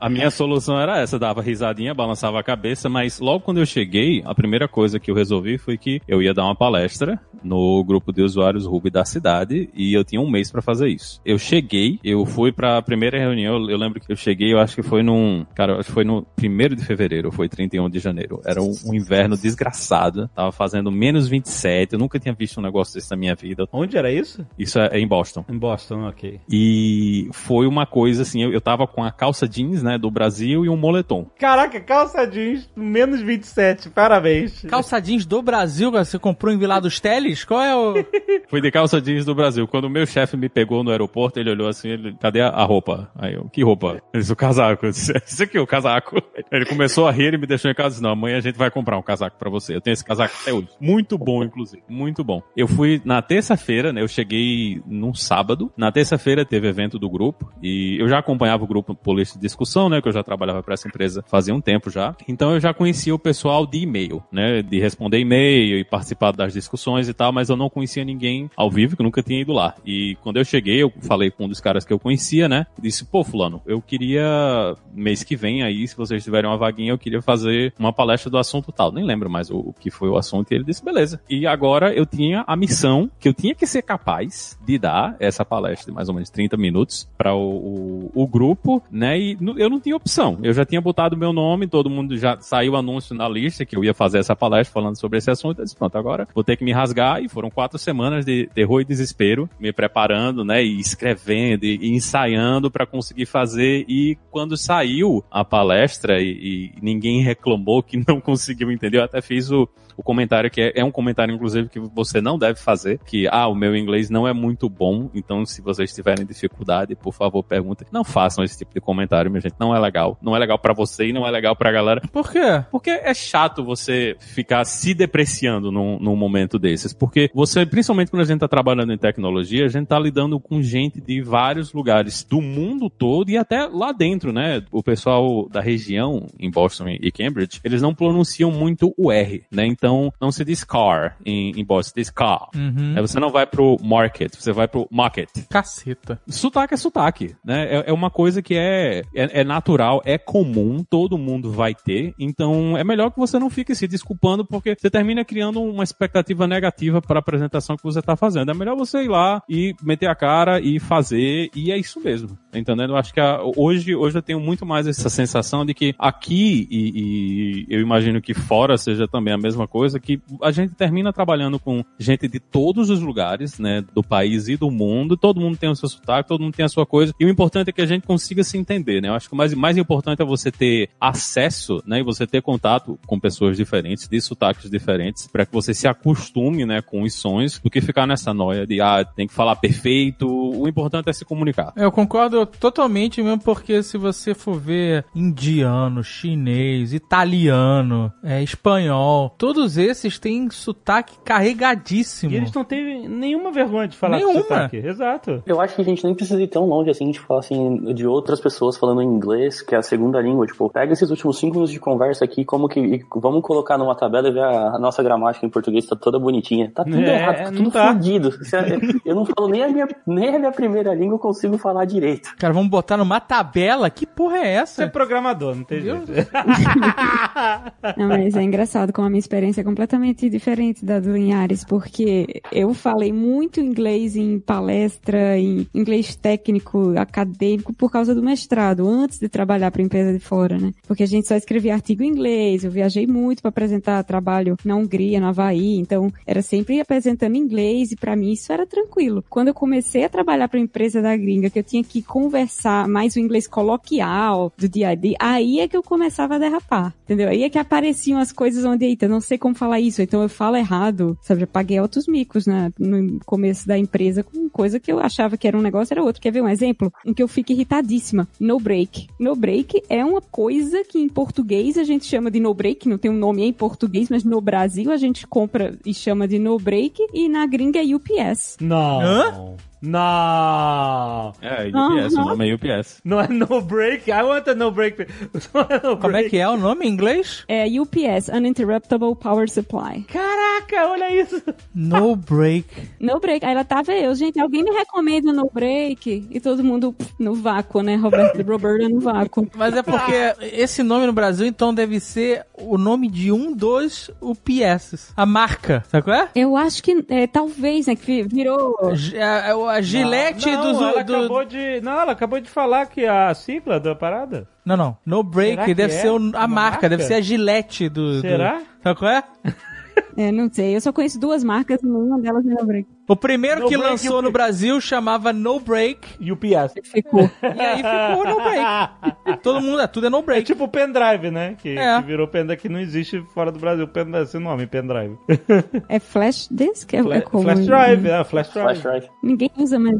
[0.00, 4.22] a minha solução era essa, dava risadinha, balançava a cabeça, mas logo quando eu cheguei,
[4.24, 8.12] a primeira coisa que eu resolvi foi que eu ia dar uma palestra no grupo
[8.12, 11.20] de usuários Ruby da cidade e eu tinha um mês pra fazer isso.
[11.24, 14.82] Eu cheguei, eu fui pra primeira reunião, eu lembro que eu cheguei, eu acho que
[14.82, 18.40] foi num, cara, eu acho que foi no 1 de fevereiro, foi 31 de janeiro.
[18.44, 22.94] Era um, um inverno desgraçado, tava fazendo menos 27, eu nunca tinha visto um negócio
[22.94, 23.68] desse na minha vida.
[23.72, 24.44] Onde era isso?
[24.58, 25.44] Isso é é em Boston.
[25.48, 26.40] Em Boston, ok.
[26.50, 30.64] E foi uma coisa assim, eu, eu tava com a calça jeans, né, do Brasil
[30.64, 31.26] e um moletom.
[31.38, 34.62] Caraca, calça jeans, menos 27, parabéns.
[34.62, 37.35] Calça jeans do Brasil, você comprou em Vila dos Teles?
[37.44, 37.94] Qual é o.
[38.48, 39.66] Fui de calça jeans do Brasil.
[39.66, 43.10] Quando o meu chefe me pegou no aeroporto, ele olhou assim, ele, cadê a, roupa?
[43.16, 44.02] Aí eu, que roupa?
[44.12, 44.86] Ele disse, o casaco.
[44.86, 46.22] Isso aqui, o casaco.
[46.50, 48.70] Ele começou a rir e me deixou em casa disse, não, amanhã a gente vai
[48.70, 49.74] comprar um casaco pra você.
[49.74, 50.68] Eu tenho esse casaco até hoje.
[50.80, 51.82] Muito bom, inclusive.
[51.88, 52.42] Muito bom.
[52.56, 55.72] Eu fui na terça-feira, né, eu cheguei num sábado.
[55.76, 59.42] Na terça-feira teve evento do grupo e eu já acompanhava o grupo por lista de
[59.42, 62.14] discussão, né, que eu já trabalhava para essa empresa fazia um tempo já.
[62.28, 66.52] Então eu já conhecia o pessoal de e-mail, né, de responder e-mail e participar das
[66.52, 69.74] discussões e tal, mas eu não conhecia ninguém ao vivo, que nunca tinha ido lá.
[69.84, 73.04] E quando eu cheguei, eu falei com um dos caras que eu conhecia, né, disse,
[73.04, 77.22] pô, fulano, eu queria mês que vem aí, se vocês tiverem uma vaguinha, eu queria
[77.22, 78.92] fazer uma palestra do assunto tal.
[78.92, 80.50] Nem lembro mais o, o que foi o assunto.
[80.50, 81.20] E ele disse, beleza.
[81.28, 85.44] E agora eu tinha a missão que eu tinha que ser capaz de dar essa
[85.44, 89.18] palestra de mais ou menos 30 minutos para o, o, o grupo, né?
[89.18, 90.38] E eu não tinha opção.
[90.42, 93.84] Eu já tinha botado meu nome, todo mundo já saiu anúncio na lista que eu
[93.84, 95.60] ia fazer essa palestra falando sobre esse assunto.
[95.60, 97.05] Eu disse, pronto, agora vou ter que me rasgar.
[97.20, 100.62] E foram quatro semanas de terror e desespero, me preparando, né?
[100.62, 103.84] E escrevendo e, e ensaiando para conseguir fazer.
[103.88, 109.20] E quando saiu a palestra e, e ninguém reclamou que não conseguiu entender, eu até
[109.20, 113.00] fiz o, o comentário que é, é um comentário, inclusive, que você não deve fazer,
[113.04, 117.12] que, ah, o meu inglês não é muito bom, então se vocês tiverem dificuldade, por
[117.12, 117.86] favor, perguntem.
[117.90, 120.18] Não façam esse tipo de comentário, minha gente, não é legal.
[120.20, 122.02] Não é legal pra você e não é legal pra galera.
[122.12, 122.64] Por quê?
[122.70, 126.92] Porque é chato você ficar se depreciando num, num momento desses.
[126.98, 130.62] Porque você, principalmente quando a gente tá trabalhando em tecnologia, a gente tá lidando com
[130.62, 134.62] gente de vários lugares do mundo todo e até lá dentro, né?
[134.70, 139.66] O pessoal da região, em Boston e Cambridge, eles não pronunciam muito o R, né?
[139.66, 142.48] Então, não se diz car em, em Boston, se diz car.
[142.54, 142.94] Uhum.
[142.96, 145.28] Aí você não vai pro market, você vai pro market.
[145.48, 146.20] Caceta.
[146.26, 147.66] Sotaque é sotaque, né?
[147.68, 152.14] É, é uma coisa que é, é, é natural, é comum, todo mundo vai ter.
[152.18, 156.46] Então, é melhor que você não fique se desculpando, porque você termina criando uma expectativa
[156.46, 158.50] negativa para a apresentação que você tá fazendo.
[158.50, 162.28] É melhor você ir lá e meter a cara e fazer, e é isso mesmo.
[162.50, 162.90] tá Entendendo?
[162.92, 166.66] Eu acho que a- hoje, hoje eu tenho muito mais essa sensação de que aqui,
[166.70, 171.12] e, e eu imagino que fora seja também a mesma coisa, que a gente termina
[171.12, 175.56] trabalhando com gente de todos os lugares, né, do país e do mundo, todo mundo
[175.56, 177.80] tem o seu sotaque, todo mundo tem a sua coisa, e o importante é que
[177.82, 179.08] a gente consiga se entender, né?
[179.08, 182.42] Eu acho que o mais, mais importante é você ter acesso, né, e você ter
[182.42, 187.14] contato com pessoas diferentes, de sotaques diferentes, para que você se acostume, né, com os
[187.14, 191.12] sons, do que ficar nessa noia de, ah, tem que falar perfeito, o importante é
[191.12, 191.72] se comunicar.
[191.76, 199.76] Eu concordo totalmente mesmo, porque se você for ver indiano, chinês, italiano, é, espanhol, todos
[199.76, 202.32] esses têm sotaque carregadíssimo.
[202.32, 204.40] E eles não têm nenhuma vergonha de falar Nenhuma.
[204.42, 204.76] sotaque.
[204.76, 205.42] Exato.
[205.46, 208.06] Eu acho que a gente nem precisa ir tão longe assim de falar assim de
[208.06, 210.46] outras pessoas falando inglês, que é a segunda língua.
[210.46, 213.94] Tipo, pega esses últimos cinco minutos de conversa aqui, como que e vamos colocar numa
[213.94, 216.65] tabela e ver a, a nossa gramática em português tá toda bonitinha.
[216.68, 217.92] Tá tudo É, errado, tá tudo tá.
[217.92, 218.28] fodido.
[218.28, 221.84] A- Eu não falo nem a minha nem a minha primeira língua eu consigo falar
[221.84, 222.34] direito.
[222.38, 223.88] Cara, vamos botar numa tabela?
[223.90, 224.46] Que porra é Você
[224.82, 224.88] é essa?
[224.88, 226.06] programador, não tem jeito.
[227.96, 232.42] Não, mas é engraçado como a minha experiência é completamente diferente da do Linhares, porque
[232.52, 239.18] eu falei muito inglês em palestra, em inglês técnico, acadêmico, por causa do mestrado, antes
[239.18, 240.72] de trabalhar para empresa de fora, né?
[240.86, 244.74] Porque a gente só escrevia artigo em inglês, eu viajei muito para apresentar trabalho na
[244.76, 249.22] Hungria, no Havaí, então era sempre apresentando inglês e para mim isso era tranquilo.
[249.28, 253.14] Quando eu comecei a trabalhar para empresa da gringa, que eu tinha que conversar mais
[253.14, 257.28] o inglês coloquial do dia a dia, aí é que eu começava a derrapar, entendeu?
[257.28, 260.28] Aí é que apareciam as coisas onde, eita, não sei como falar isso, então eu
[260.28, 261.42] falo errado, sabe?
[261.42, 265.46] Eu paguei altos micos né, no começo da empresa com coisa que eu achava que
[265.46, 266.22] era um negócio, era outro.
[266.22, 266.90] Quer ver um exemplo?
[267.04, 268.26] Em que eu fico irritadíssima.
[268.40, 269.08] No break.
[269.20, 272.96] No break é uma coisa que em português a gente chama de no break, não
[272.96, 276.58] tem um nome em português, mas no Brasil a gente compra e chama de no
[276.60, 278.56] break e na gringa é UPS.
[278.60, 279.00] Não.
[279.00, 279.56] Hã?
[279.82, 281.32] Não!
[281.40, 283.00] É, UPS, o nome é UPS.
[283.04, 284.10] Não é no break?
[284.10, 285.06] I want a no break.
[285.54, 286.30] Não é no Como é break.
[286.30, 287.44] que é o nome em inglês?
[287.48, 290.02] É UPS, Uninterruptible Power Supply.
[290.12, 291.42] Caraca, olha isso.
[291.74, 292.66] No break.
[293.00, 293.44] No break.
[293.44, 296.26] Aí ela tava eu, gente, alguém me recomenda no break?
[296.30, 297.96] E todo mundo pff, no vácuo, né?
[297.96, 299.48] Roberto Roberta no vácuo.
[299.56, 304.10] Mas é porque esse nome no Brasil, então, deve ser o nome de um dos
[304.20, 305.12] UPS.
[305.16, 306.28] A marca, sabe qual é?
[306.34, 308.74] Eu acho que, é, talvez, né, que vi- virou...
[308.94, 310.80] G- A, a- a gilete não, dos.
[310.82, 311.80] ela do- acabou de...
[311.80, 314.48] Não, ela acabou de falar que a sigla da parada.
[314.64, 314.96] Não, não.
[315.04, 316.88] No break deve é ser o- a marca, marca?
[316.88, 318.14] deve ser a gilete do.
[318.16, 318.60] do- Será?
[318.82, 319.22] Sabe qual é?
[320.14, 322.86] É, não sei, eu só conheço duas marcas, nenhuma delas é no break.
[323.08, 325.98] O primeiro No que break, lançou no Brasil chamava No Break.
[326.32, 326.74] UPS.
[326.82, 327.30] Ficou.
[327.42, 329.40] E aí ficou No Break.
[329.42, 330.44] Todo mundo, é, tudo é No É Break.
[330.44, 331.54] tipo o pendrive, né?
[331.58, 332.00] Que, É.
[332.00, 333.86] que virou pendrive que não existe fora do Brasil.
[333.86, 335.16] Pendrive, esse nome, pendrive.
[335.88, 336.94] É flash disk?
[336.94, 337.44] É, é Fla- como?
[337.44, 338.64] flash drive, é, flash drive.
[338.80, 339.08] Flash drive.
[339.22, 339.96] Ninguém usa mais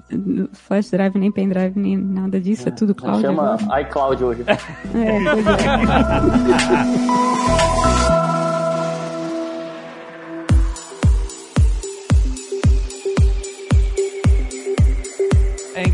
[0.53, 3.21] flash drive, nem pendrive, nem nada disso, é tudo cloud.
[3.23, 3.81] Chama agora.
[3.83, 4.45] iCloud hoje.
[4.97, 5.47] É, pois
[7.83, 7.86] é.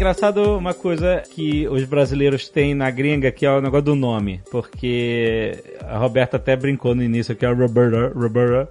[0.02, 4.40] Engraçado uma coisa que os brasileiros têm na gringa, que é o negócio do nome.
[4.50, 8.12] Porque a Roberta até brincou no início, que é Roberta.
[8.12, 8.68] Roberta.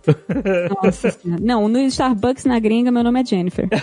[0.83, 1.41] Nossa senhora.
[1.41, 3.69] Não, no Starbucks na gringa, meu nome é Jennifer.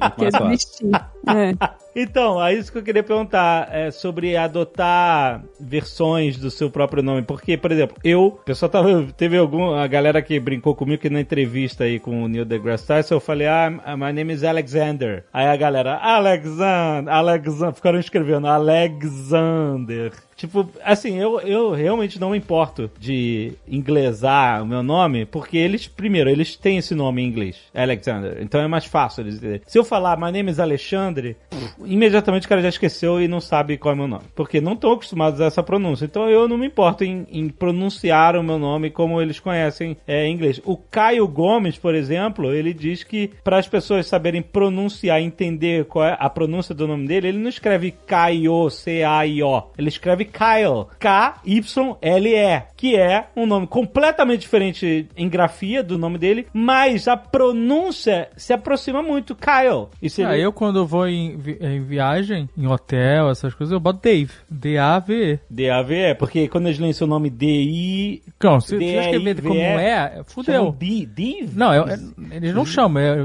[0.00, 0.90] Que.
[1.30, 1.54] É.
[1.94, 7.22] Então, é isso que eu queria perguntar é sobre adotar versões do seu próprio nome.
[7.22, 11.10] Porque, por exemplo, eu, o pessoal tava, teve algum, a galera que brincou comigo que
[11.10, 15.24] na entrevista aí com o Neil deGrasse Tyson, eu falei, ah, my name is Alexander.
[15.32, 20.12] Aí a galera, Alexander, Alexander, ficaram escrevendo Alexander.
[20.40, 25.86] Tipo, assim, eu, eu realmente não me importo de inglesar o meu nome, porque eles,
[25.86, 28.38] primeiro, eles têm esse nome em inglês, Alexander.
[28.40, 29.60] Então é mais fácil eles entenderem.
[29.66, 31.36] Se eu falar My name is Alexandre,
[31.84, 34.24] imediatamente o cara já esqueceu e não sabe qual é o meu nome.
[34.34, 36.04] Porque não estão acostumados a essa pronúncia.
[36.04, 40.26] Então eu não me importo em, em pronunciar o meu nome como eles conhecem é,
[40.26, 40.60] em inglês.
[40.64, 46.04] O Caio Gomes, por exemplo, ele diz que para as pessoas saberem pronunciar, entender qual
[46.06, 49.62] é a pronúncia do nome dele, ele não escreve Caio, C-A-I-O.
[49.78, 56.46] Ele escreve Kyle, K-Y-L-E, que é um nome completamente diferente em grafia do nome dele,
[56.52, 59.86] mas a pronúncia se aproxima muito, Kyle.
[60.00, 61.38] E se Ah, ele- eu quando vou em,
[61.70, 64.32] em viagem, em hotel, essas coisas, eu boto Dave.
[64.50, 65.38] D-A-V-E.
[65.48, 68.22] D-A-V-E, porque quando eles leem seu nome D-I...
[68.42, 70.72] Não, se D-I-V-E, escrever como é, fudeu.
[70.78, 71.52] D, Div?
[71.54, 73.16] Não, é- é- eles não chamam, é,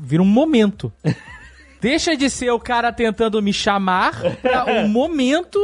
[0.00, 0.92] vira um momento.
[1.80, 5.58] Deixa de ser o cara tentando me chamar pra um momento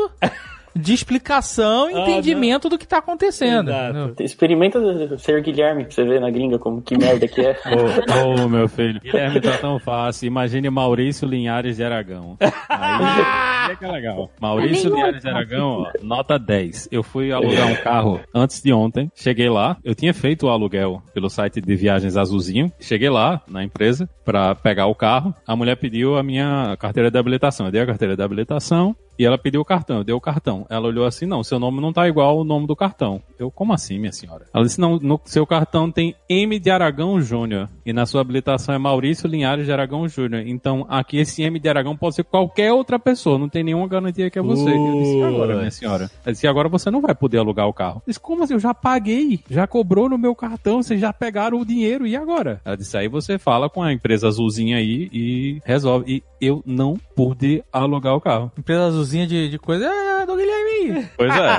[0.74, 3.70] de explicação e Ah, entendimento do que tá acontecendo.
[3.70, 4.22] Exato.
[4.22, 7.56] Experimenta ser Guilherme pra você ver na gringa como que merda que é.
[7.66, 10.26] Ô, ô, meu filho, Guilherme tá tão fácil.
[10.26, 12.36] Imagine Maurício Linhares de Aragão.
[12.68, 14.30] Aí, que é legal.
[14.40, 14.96] Maurício Nenhum.
[14.96, 16.88] Linhares de Aragão, ó, nota 10.
[16.90, 19.10] Eu fui alugar um carro antes de ontem.
[19.14, 22.70] Cheguei lá, eu tinha feito o aluguel pelo site de viagens Azulzinho.
[22.80, 25.34] Cheguei lá na empresa pra pegar o carro.
[25.46, 27.66] A mulher pediu a minha carteira de habilitação.
[27.66, 28.94] Eu dei a carteira de habilitação.
[29.20, 30.64] E ela pediu o cartão, eu dei o cartão.
[30.70, 33.20] Ela olhou assim, não, seu nome não tá igual ao nome do cartão.
[33.38, 34.46] Eu, como assim, minha senhora?
[34.50, 37.68] Ela disse, não, no seu cartão tem M de Aragão Júnior.
[37.84, 40.42] E na sua habilitação é Maurício Linhares de Aragão Júnior.
[40.46, 44.30] Então, aqui esse M de Aragão pode ser qualquer outra pessoa, não tem nenhuma garantia
[44.30, 44.70] que é você.
[44.70, 46.10] Eu disse, agora, minha senhora?
[46.24, 47.96] Ela disse, agora você não vai poder alugar o carro.
[47.96, 48.54] Eu disse, como assim?
[48.54, 52.62] Eu já paguei, já cobrou no meu cartão, vocês já pegaram o dinheiro, e agora?
[52.64, 56.10] Ela disse, aí você fala com a empresa azulzinha aí e resolve.
[56.10, 58.50] E eu não pude alugar o carro.
[58.58, 61.08] Empresa azulzinha de, de coisa, é do Guilherme.
[61.16, 61.50] Pois é.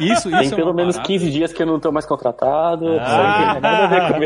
[0.12, 1.12] Isso, isso Tem é pelo menos parada.
[1.12, 2.86] 15 dias que eu não tô mais contratado.
[3.00, 4.18] Ah.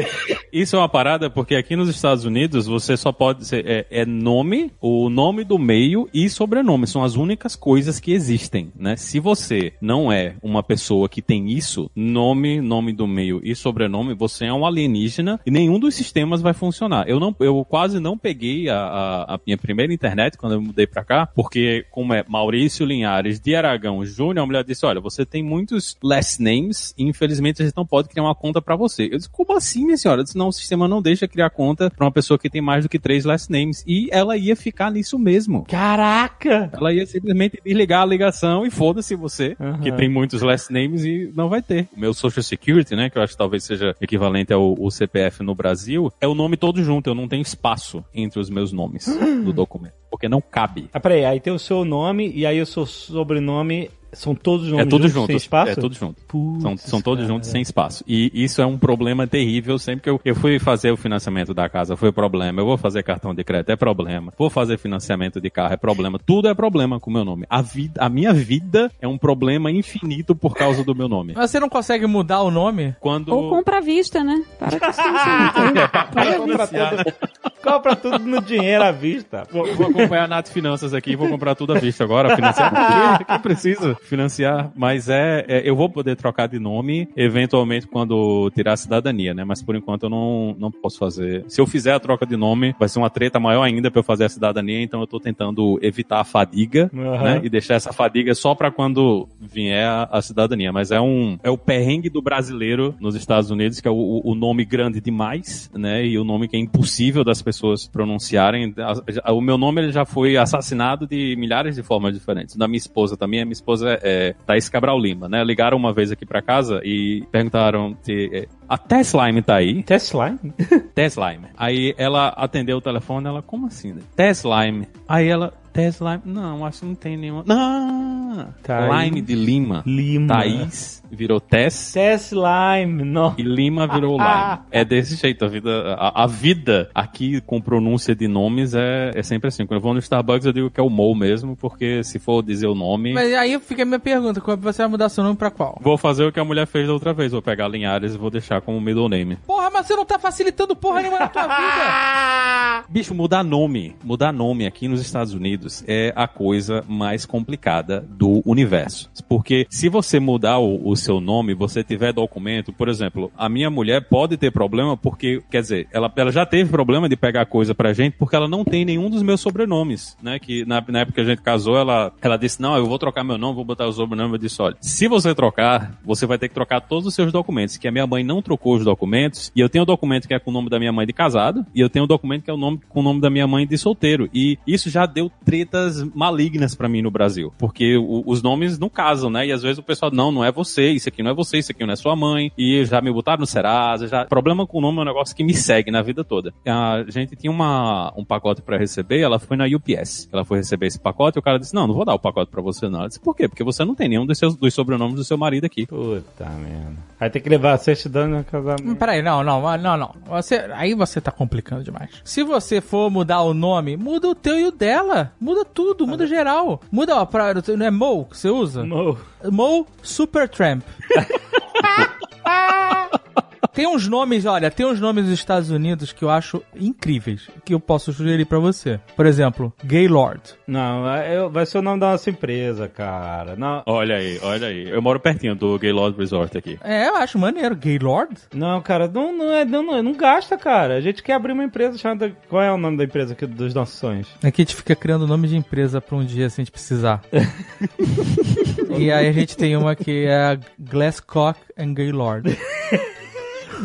[0.52, 4.04] Isso é uma parada porque aqui nos Estados Unidos você só pode ser é, é
[4.04, 8.96] nome, o nome do meio e sobrenome são as únicas coisas que existem, né?
[8.96, 14.14] Se você não é uma pessoa que tem isso, nome, nome do meio e sobrenome,
[14.14, 17.08] você é um alienígena e nenhum dos sistemas vai funcionar.
[17.08, 20.86] Eu não, eu quase não peguei a, a, a minha primeira internet quando eu mudei
[20.86, 25.26] pra cá, porque como é Maurício Linhares de Aragão Júnior, a mulher disse, olha, você
[25.26, 29.08] tem muitos last names e infelizmente a gente não pode criar uma conta pra você.
[29.12, 30.20] Eu disse, como assim, minha senhora?
[30.20, 32.84] Eu disse, não, o sistema não deixa criar conta pra uma pessoa que tem mais
[32.84, 33.84] do que três last names.
[33.86, 35.64] E ela ia ficar nisso mesmo.
[35.68, 36.70] Caraca!
[36.72, 39.80] Ela ia simplesmente desligar a ligação e foda-se você, Aham.
[39.80, 41.88] que tem muitos last names e não vai ter.
[41.94, 45.42] O meu Social Security, né, que eu acho que talvez seja equivalente ao, ao CPF
[45.42, 49.06] no Brasil, é o nome todo junto, eu não tenho espaço entre os meus nomes
[49.44, 49.89] do documento.
[50.10, 50.88] Porque não cabe.
[50.92, 54.86] Ah, peraí, aí tem o seu nome e aí o seu sobrenome são todos nomes
[54.86, 55.26] É tudo juntos, junto.
[55.28, 55.70] sem espaço?
[55.72, 56.20] É tudo junto.
[56.26, 57.32] Putz, São, são todos cara.
[57.34, 58.02] juntos sem espaço.
[58.06, 59.78] E isso é um problema terrível.
[59.78, 62.60] Sempre que eu, eu fui fazer o financiamento da casa, foi problema.
[62.60, 64.32] Eu vou fazer cartão de crédito, é problema.
[64.36, 66.18] Vou fazer financiamento de carro, é problema.
[66.18, 67.46] Tudo é problema com o meu nome.
[67.48, 71.34] A, vida, a minha vida é um problema infinito por causa do meu nome.
[71.36, 72.96] Mas Você não consegue mudar o nome?
[72.98, 73.32] Quando.
[73.32, 74.44] Ou compra à vista, né?
[74.58, 75.00] Para com isso.
[75.06, 75.88] aí.
[75.88, 77.16] Paga à Compra vista.
[77.62, 79.46] Compra tudo no dinheiro à vista.
[79.50, 83.18] Vou, vou acompanhar a Nath Finanças aqui, vou comprar tudo à vista agora, financiar.
[83.18, 83.24] Quê?
[83.24, 84.70] Que eu preciso financiar.
[84.74, 89.44] Mas é, é, eu vou poder trocar de nome, eventualmente, quando tirar a cidadania, né?
[89.44, 91.44] Mas por enquanto eu não, não posso fazer.
[91.48, 94.04] Se eu fizer a troca de nome, vai ser uma treta maior ainda pra eu
[94.04, 97.22] fazer a cidadania, então eu tô tentando evitar a fadiga, Aham.
[97.22, 97.40] né?
[97.42, 100.72] E deixar essa fadiga só pra quando vier a, a cidadania.
[100.72, 104.34] Mas é um, é o perrengue do brasileiro nos Estados Unidos, que é o, o
[104.34, 106.04] nome grande demais, né?
[106.04, 107.49] E o nome que é impossível das pessoas
[107.92, 108.74] pronunciarem.
[108.78, 112.56] A- a- O meu nome ele já foi assassinado de milhares de formas diferentes.
[112.56, 113.40] Da minha esposa também.
[113.40, 115.42] A minha esposa é, é Thaís Cabral Lima, né?
[115.44, 119.82] Ligaram uma vez aqui pra casa e perguntaram se é, a Teslime tá aí.
[119.82, 120.38] Tesla?
[120.94, 121.48] Teslime.
[121.56, 123.92] Aí ela atendeu o telefone, ela, como assim?
[123.92, 124.00] né?
[124.14, 124.86] Teslime.
[125.08, 127.42] Aí ela, Teslime, não, acho que não tem nenhuma.
[127.44, 128.20] Não!
[128.62, 129.04] Thaís.
[129.04, 129.82] Lime de Lima.
[129.84, 130.28] Lima.
[130.28, 131.92] Thaís virou Tess.
[131.92, 133.34] Teslime, não.
[133.36, 134.60] E Lima virou Lime.
[134.70, 139.22] É desse jeito, a vida, a, a vida aqui com pronúncia de nomes é, é
[139.22, 139.66] sempre assim.
[139.66, 142.42] Quando eu vou no Starbucks eu digo que é o Mo mesmo, porque se for
[142.42, 145.50] dizer o nome, Mas aí fica a minha pergunta: você vai mudar seu nome pra
[145.50, 145.78] qual?
[145.80, 147.32] vou fazer o que a mulher fez da outra vez.
[147.32, 149.36] Vou pegar Linhares e vou deixar como middle name.
[149.46, 152.84] Porra, mas você não tá facilitando porra nenhuma na tua vida.
[152.88, 158.42] Bicho, mudar nome, mudar nome aqui nos Estados Unidos é a coisa mais complicada do
[158.44, 159.10] universo.
[159.28, 163.70] Porque se você mudar o, o seu nome, você tiver documento, por exemplo, a minha
[163.70, 167.74] mulher pode ter problema porque, quer dizer, ela, ela já teve problema de pegar coisa
[167.74, 170.38] pra gente porque ela não tem nenhum dos meus sobrenomes, né?
[170.38, 173.24] Que na, na época que a gente casou, ela, ela disse, não, eu vou trocar
[173.24, 174.34] meu nome, vou botar o sobrenome.
[174.34, 177.76] Eu disse, olha, se você trocar, você vai ter que trocar todos os seus documentos,
[177.76, 180.38] que a minha mãe não trocou os documentos, e eu tenho o documento que é
[180.40, 182.54] com o nome da minha mãe de casado, e eu tenho o documento que é
[182.54, 184.28] o nome com o nome da minha mãe de solteiro.
[184.34, 188.88] E isso já deu tretas malignas pra mim no Brasil, porque o- os nomes não
[188.88, 189.46] casam, né?
[189.46, 191.70] E às vezes o pessoal, não, não é você, isso aqui não é você, isso
[191.70, 194.24] aqui não é sua mãe, e já me botaram no Serasa, já...
[194.24, 196.52] Problema com o nome é um negócio que me segue na vida toda.
[196.66, 200.28] A gente tinha uma, um pacote pra receber, ela foi na UPS.
[200.32, 202.50] Ela foi receber esse pacote e o cara disse, não, não vou dar o pacote
[202.50, 203.00] pra você não.
[203.00, 203.46] Ela disse, por quê?
[203.48, 205.86] Porque você não tem nenhum dos, seus, dos sobrenomes do seu marido aqui.
[205.86, 206.96] Puta merda.
[207.18, 208.88] Vai ter que levar a certidão no casamento.
[208.88, 210.14] Hum, Peraí, não, não, não, não.
[210.26, 212.10] Você, aí você tá complicando demais.
[212.24, 215.32] Se você for mudar o nome, muda o teu e o dela.
[215.40, 216.80] Muda tudo, muda geral.
[216.90, 218.84] Muda, ó, pra, não é Mo que você usa?
[218.84, 219.18] Mo.
[219.50, 220.82] Mo Supertramp.
[223.72, 227.72] Tem uns nomes, olha, tem uns nomes dos Estados Unidos que eu acho incríveis, que
[227.72, 228.98] eu posso sugerir pra você.
[229.14, 230.40] Por exemplo, Gaylord.
[230.66, 233.54] Não, é- vai ser o nome da nossa empresa, cara.
[233.56, 234.88] Não, Olha aí, olha aí.
[234.88, 236.78] Eu moro pertinho do Gaylord Resort aqui.
[236.82, 237.76] É, eu acho maneiro.
[237.76, 238.34] Gaylord?
[238.52, 240.96] não cara, não, não, é, não, não, não gasta, cara.
[240.96, 242.32] A gente quer abrir uma empresa chamada.
[242.48, 244.28] Qual é o nome da empresa aqui dos nossos sonhos?
[244.42, 247.22] Aqui a gente fica criando nome de empresa pra um dia se a gente precisar.
[248.98, 252.58] e aí a gente tem uma que é a Glasscock and Gaylord.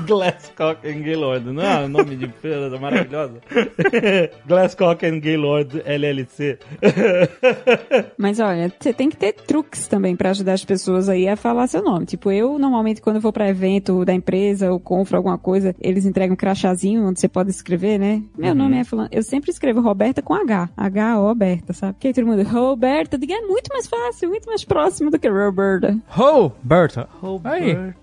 [0.06, 3.36] Glasscock and Gaylord, não é o nome de empresa maravilhosa?
[4.48, 6.58] Glasscock and Gaylord LLC.
[8.17, 11.67] Mas olha, você tem que ter truques também pra ajudar as pessoas aí a falar
[11.67, 12.06] seu nome.
[12.06, 16.06] Tipo, eu normalmente quando eu vou pra evento da empresa ou compro alguma coisa, eles
[16.06, 18.24] entregam um crachazinho onde você pode escrever, né?
[18.38, 19.10] Meu nome é fulano.
[19.12, 20.69] Eu sempre escrevo Roberta com H.
[20.76, 21.93] H-O Berta, sabe?
[21.93, 25.28] Porque aí todo mundo, Roberta, diga, é muito mais fácil, muito mais próximo do que
[25.28, 25.98] Roberta.
[26.17, 27.08] Ho, Berta.
[27.43, 27.93] Aí.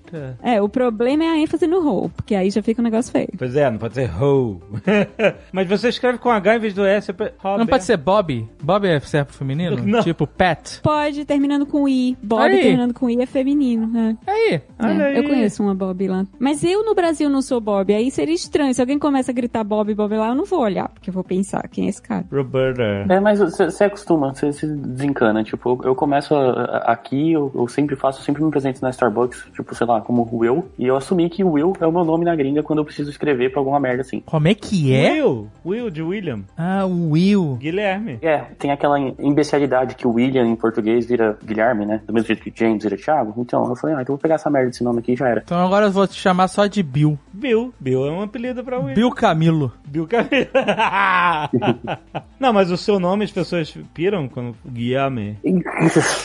[0.43, 3.29] É, o problema é a ênfase no ho, porque aí já fica um negócio feio.
[3.39, 4.61] Pois é, não pode ser ho.
[5.53, 7.11] Mas você escreve com H em vez do S.
[7.11, 7.15] é
[7.59, 8.49] Não pode ser Bob?
[8.63, 9.77] Bob é serve pro feminino?
[9.85, 10.03] Não.
[10.03, 10.81] Tipo Pet.
[10.83, 12.17] Pode, terminando com I.
[12.23, 12.61] Bob Aí.
[12.61, 14.17] terminando com I é feminino, né?
[14.27, 14.61] Aí.
[14.81, 15.17] Olha É, aí.
[15.17, 16.25] eu conheço uma Bob lá.
[16.39, 17.93] Mas eu no Brasil não sou Bob.
[17.95, 18.73] Aí seria estranho.
[18.75, 21.25] Se alguém começa a gritar Bob, Bob lá, eu não vou olhar, porque eu vou
[21.25, 22.25] pensar quem é esse cara.
[22.33, 22.83] Roberta.
[23.09, 25.43] É, mas você acostuma, você se desencana.
[25.45, 28.91] Tipo, eu, começo a- a- aqui, eu, eu sempre faço, eu sempre me apresento na
[28.91, 30.69] Starbucks, tipo, sei lá, como Will.
[30.79, 33.51] E eu assumi que Will é o meu nome na gringa quando eu preciso escrever
[33.51, 34.21] pra alguma merda assim.
[34.21, 35.13] Como é que é?
[35.13, 35.49] Will.
[35.65, 36.41] Will de William.
[36.57, 37.57] Ah, Will.
[37.57, 38.19] Guilherme.
[38.23, 42.01] É, tem aquela imbecilidade que o William em português vira Guilherme, né?
[42.07, 43.35] Do mesmo jeito que James vira Thiago.
[43.39, 45.29] Então, eu falei, ah, então eu vou pegar essa merda desse nome aqui e já
[45.29, 45.43] era.
[45.45, 47.19] Então agora eu vou te chamar só de Bill.
[47.33, 47.73] Bill.
[47.79, 48.95] Bill é um apelido pra Will.
[48.95, 49.73] Bill Camilo.
[49.87, 50.49] Bill Camilo.
[52.39, 55.39] não, mas o seu nome as pessoas piram quando Guilherme.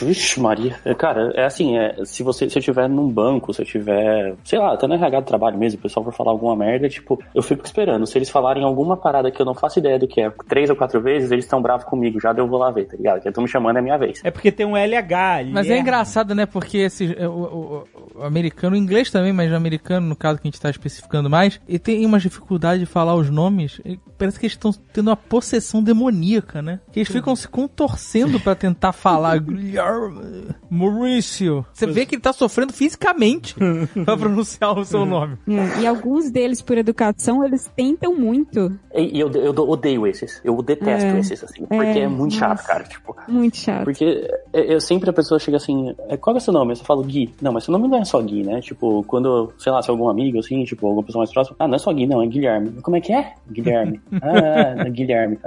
[0.01, 0.75] Ixi, Maria.
[0.97, 4.57] Cara, é assim, é, se você se eu estiver num banco, se eu tiver, sei
[4.59, 7.43] lá, até no RH do trabalho mesmo, o pessoal for falar alguma merda, tipo, eu
[7.43, 8.07] fico esperando.
[8.07, 10.75] Se eles falarem alguma parada que eu não faço ideia do que é, três ou
[10.75, 13.21] quatro vezes, eles estão bravos comigo, já deu eu vou lá ver, tá ligado?
[13.21, 14.21] Que eu tô me chamando, é minha vez.
[14.23, 15.51] É porque tem um LH ali.
[15.51, 16.45] Mas é engraçado, né?
[16.45, 17.83] Porque esse, o, o-
[18.19, 21.29] o americano, o inglês também, mas o americano, no caso que a gente tá especificando
[21.29, 23.81] mais, ele tem umas dificuldades de falar os nomes.
[24.17, 26.79] parece que eles estão tendo uma possessão demoníaca, né?
[26.91, 29.37] Que eles ficam se contorcendo pra tentar falar.
[30.69, 31.65] Maurício.
[31.73, 33.55] Você vê que ele tá sofrendo fisicamente
[34.05, 35.37] pra pronunciar o seu nome.
[35.47, 38.71] É, e alguns deles, por educação, eles tentam muito.
[38.93, 40.41] E, e eu, eu odeio esses.
[40.43, 41.19] Eu detesto É.
[41.19, 41.65] esses, assim.
[41.65, 42.67] Porque É, é, muito chato, nossa.
[42.67, 42.83] cara.
[42.83, 43.83] Tipo, Muito chato.
[43.83, 46.71] Porque é, eu sempre a pessoa chega assim, é, qual é o seu nome?
[46.71, 47.33] Eu só falo Gui.
[47.41, 48.61] Não, mas seu nome não é só Gui, né?
[48.61, 51.67] Tipo, quando, sei lá, se é algum amigo, assim, tipo, alguma pessoa mais próxima, ah,
[51.67, 52.71] não é só Gui, não, é Guilherme.
[52.81, 53.33] Como é que é?
[53.51, 53.99] Guilherme.
[54.21, 55.37] Ah, é Guilherme.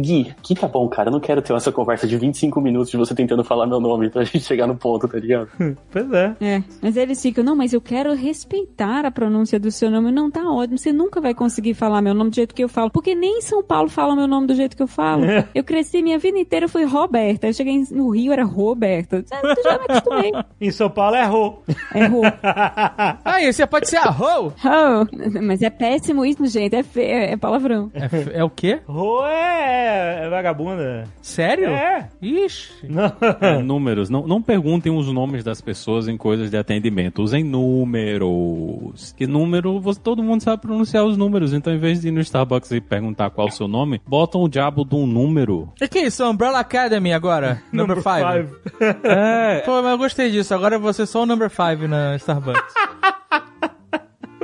[0.00, 1.08] Gui, Gui tá bom, cara.
[1.08, 4.08] Eu não quero ter essa conversa de 25 minutos de você tentando falar meu nome
[4.10, 5.48] pra gente chegar no ponto, tá ligado?
[5.90, 6.36] Pois é.
[6.40, 10.10] É, mas eles ficam, não, mas eu quero respeitar a pronúncia do seu nome.
[10.12, 12.90] Não, tá ótimo, você nunca vai conseguir falar meu nome do jeito que eu falo.
[12.90, 15.24] Porque nem em São Paulo falam meu nome do jeito que eu falo.
[15.54, 17.46] Eu cresci minha vida inteira, eu fui Roberta.
[17.46, 19.24] Eu cheguei no Rio, era Roberta.
[19.28, 20.32] Já, já me acostumei.
[20.60, 21.58] Em São Paulo é Rô.
[21.94, 22.22] É Rô.
[23.24, 24.52] Aí, você pode ser a Ho.
[24.64, 26.74] Oh, mas é péssimo isso, gente.
[26.76, 27.02] É, fe...
[27.02, 27.90] é palavrão.
[27.94, 28.80] É, f- é o quê?
[28.86, 31.04] Rô é, é vagabunda.
[31.22, 31.68] Sério?
[31.68, 32.08] É.
[32.20, 32.72] Ixi.
[32.88, 33.12] Não.
[33.40, 34.08] É, números.
[34.10, 37.22] Não, não perguntem os nomes das pessoas em coisas de atendimento.
[37.24, 39.14] Usem números.
[39.16, 41.54] Que número, você, todo mundo sabe pronunciar os números.
[41.54, 44.42] Então, em vez de ir no Starbucks e perguntar qual é o seu nome, botam
[44.42, 45.72] o diabo de um número.
[45.80, 46.22] E que isso?
[46.22, 47.62] Umbrella Academy agora?
[47.72, 48.02] Number 5.
[48.02, 48.48] five.
[49.04, 49.60] É.
[49.60, 50.54] Pô, mas eu gostei disso.
[50.54, 52.62] Agora você só o number 5 na Starbucks.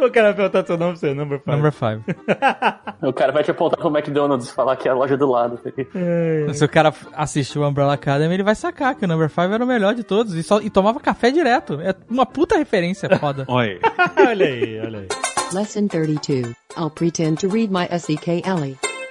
[0.00, 1.56] O cara vai perguntar seu nome, seu number five.
[1.56, 2.04] number 5.
[3.06, 5.56] O cara vai te apontar pro McDonald's e falar que é a loja do lado.
[5.58, 6.54] tá ligado?
[6.54, 9.64] Se o cara assistiu o Umbrella Academy, ele vai sacar que o number 5 era
[9.64, 10.34] o melhor de todos.
[10.34, 11.80] E, só, e tomava café direto.
[11.80, 13.44] É uma puta referência foda.
[13.48, 13.78] Olha.
[14.16, 15.08] aí, olha aí.
[15.52, 16.54] Lesson 32.
[16.76, 18.42] I'll pretend to read my SEK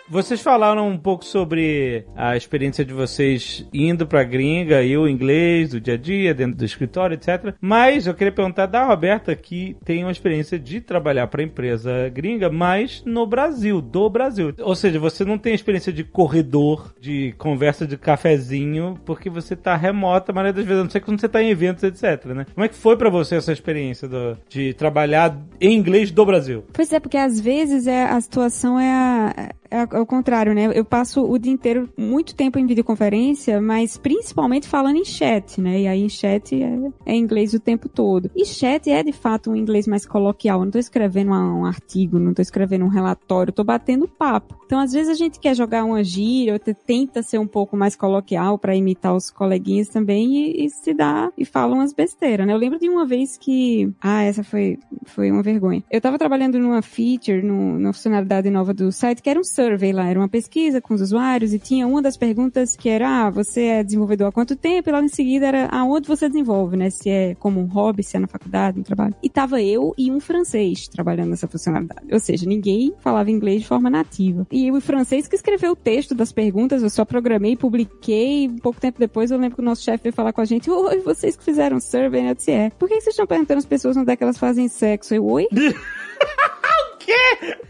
[0.10, 5.70] Vocês falaram um pouco sobre a experiência de vocês indo pra gringa e o inglês
[5.70, 7.54] do dia a dia, dentro do escritório, etc.
[7.62, 12.50] Mas eu queria perguntar da Roberta, que tem uma experiência de trabalhar pra empresa gringa,
[12.50, 14.52] mas no Brasil, do Brasil.
[14.60, 19.76] Ou seja, você não tem experiência de corredor, de conversa de cafezinho, porque você tá
[19.76, 22.46] remota, a maioria das vezes, não ser quando você tá em eventos, etc, né?
[22.56, 26.64] Como é que foi pra você essa experiência do- de trabalhar em inglês do Brasil?
[26.74, 30.70] Pois é, porque às vezes é, a situação é, a, é, é o contrário, né?
[30.74, 35.82] Eu passo o dia inteiro, muito tempo em videoconferência, mas principalmente falando em chat, né?
[35.82, 38.30] E aí em chat é, é inglês o tempo todo.
[38.36, 40.60] E chat é de fato um inglês mais coloquial.
[40.60, 44.59] Eu não tô escrevendo um artigo, não tô escrevendo um relatório, tô batendo papo.
[44.70, 48.56] Então às vezes a gente quer jogar uma gíria, tenta ser um pouco mais coloquial
[48.56, 52.54] para imitar os coleguinhas também e, e se dá e fala umas besteiras, né?
[52.54, 55.84] Eu lembro de uma vez que, ah, essa foi foi uma vergonha.
[55.90, 59.92] Eu tava trabalhando numa feature, no, numa funcionalidade nova do site, que era um survey
[59.92, 63.30] lá, era uma pesquisa com os usuários e tinha uma das perguntas que era, ah,
[63.32, 64.88] você é desenvolvedor há quanto tempo?
[64.88, 66.92] E logo em seguida era, aonde você desenvolve, né?
[66.92, 69.16] Se é como um hobby, se é na faculdade, no trabalho.
[69.24, 72.06] E tava eu e um francês trabalhando nessa funcionalidade.
[72.12, 74.46] Ou seja, ninguém falava inglês de forma nativa.
[74.72, 79.00] O francês que escreveu o texto das perguntas, eu só programei, publiquei, um pouco tempo
[79.00, 81.44] depois eu lembro que o nosso chefe veio falar com a gente, oi, vocês que
[81.44, 82.32] fizeram survey, né?
[82.32, 82.70] Eu disse, é.
[82.72, 85.14] Por que vocês estão perguntando às pessoas onde é que elas fazem sexo?
[85.14, 85.48] Eu, oi?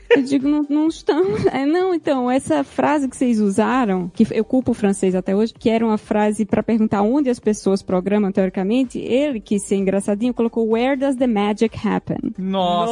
[0.09, 1.23] Eu digo, não, não estão.
[1.51, 5.53] É, não, então, essa frase que vocês usaram, que eu culpo o francês até hoje,
[5.53, 10.33] que era uma frase pra perguntar onde as pessoas programam teoricamente, ele, que ser engraçadinho,
[10.33, 12.33] colocou Where does the magic happen?
[12.37, 12.91] Nossa.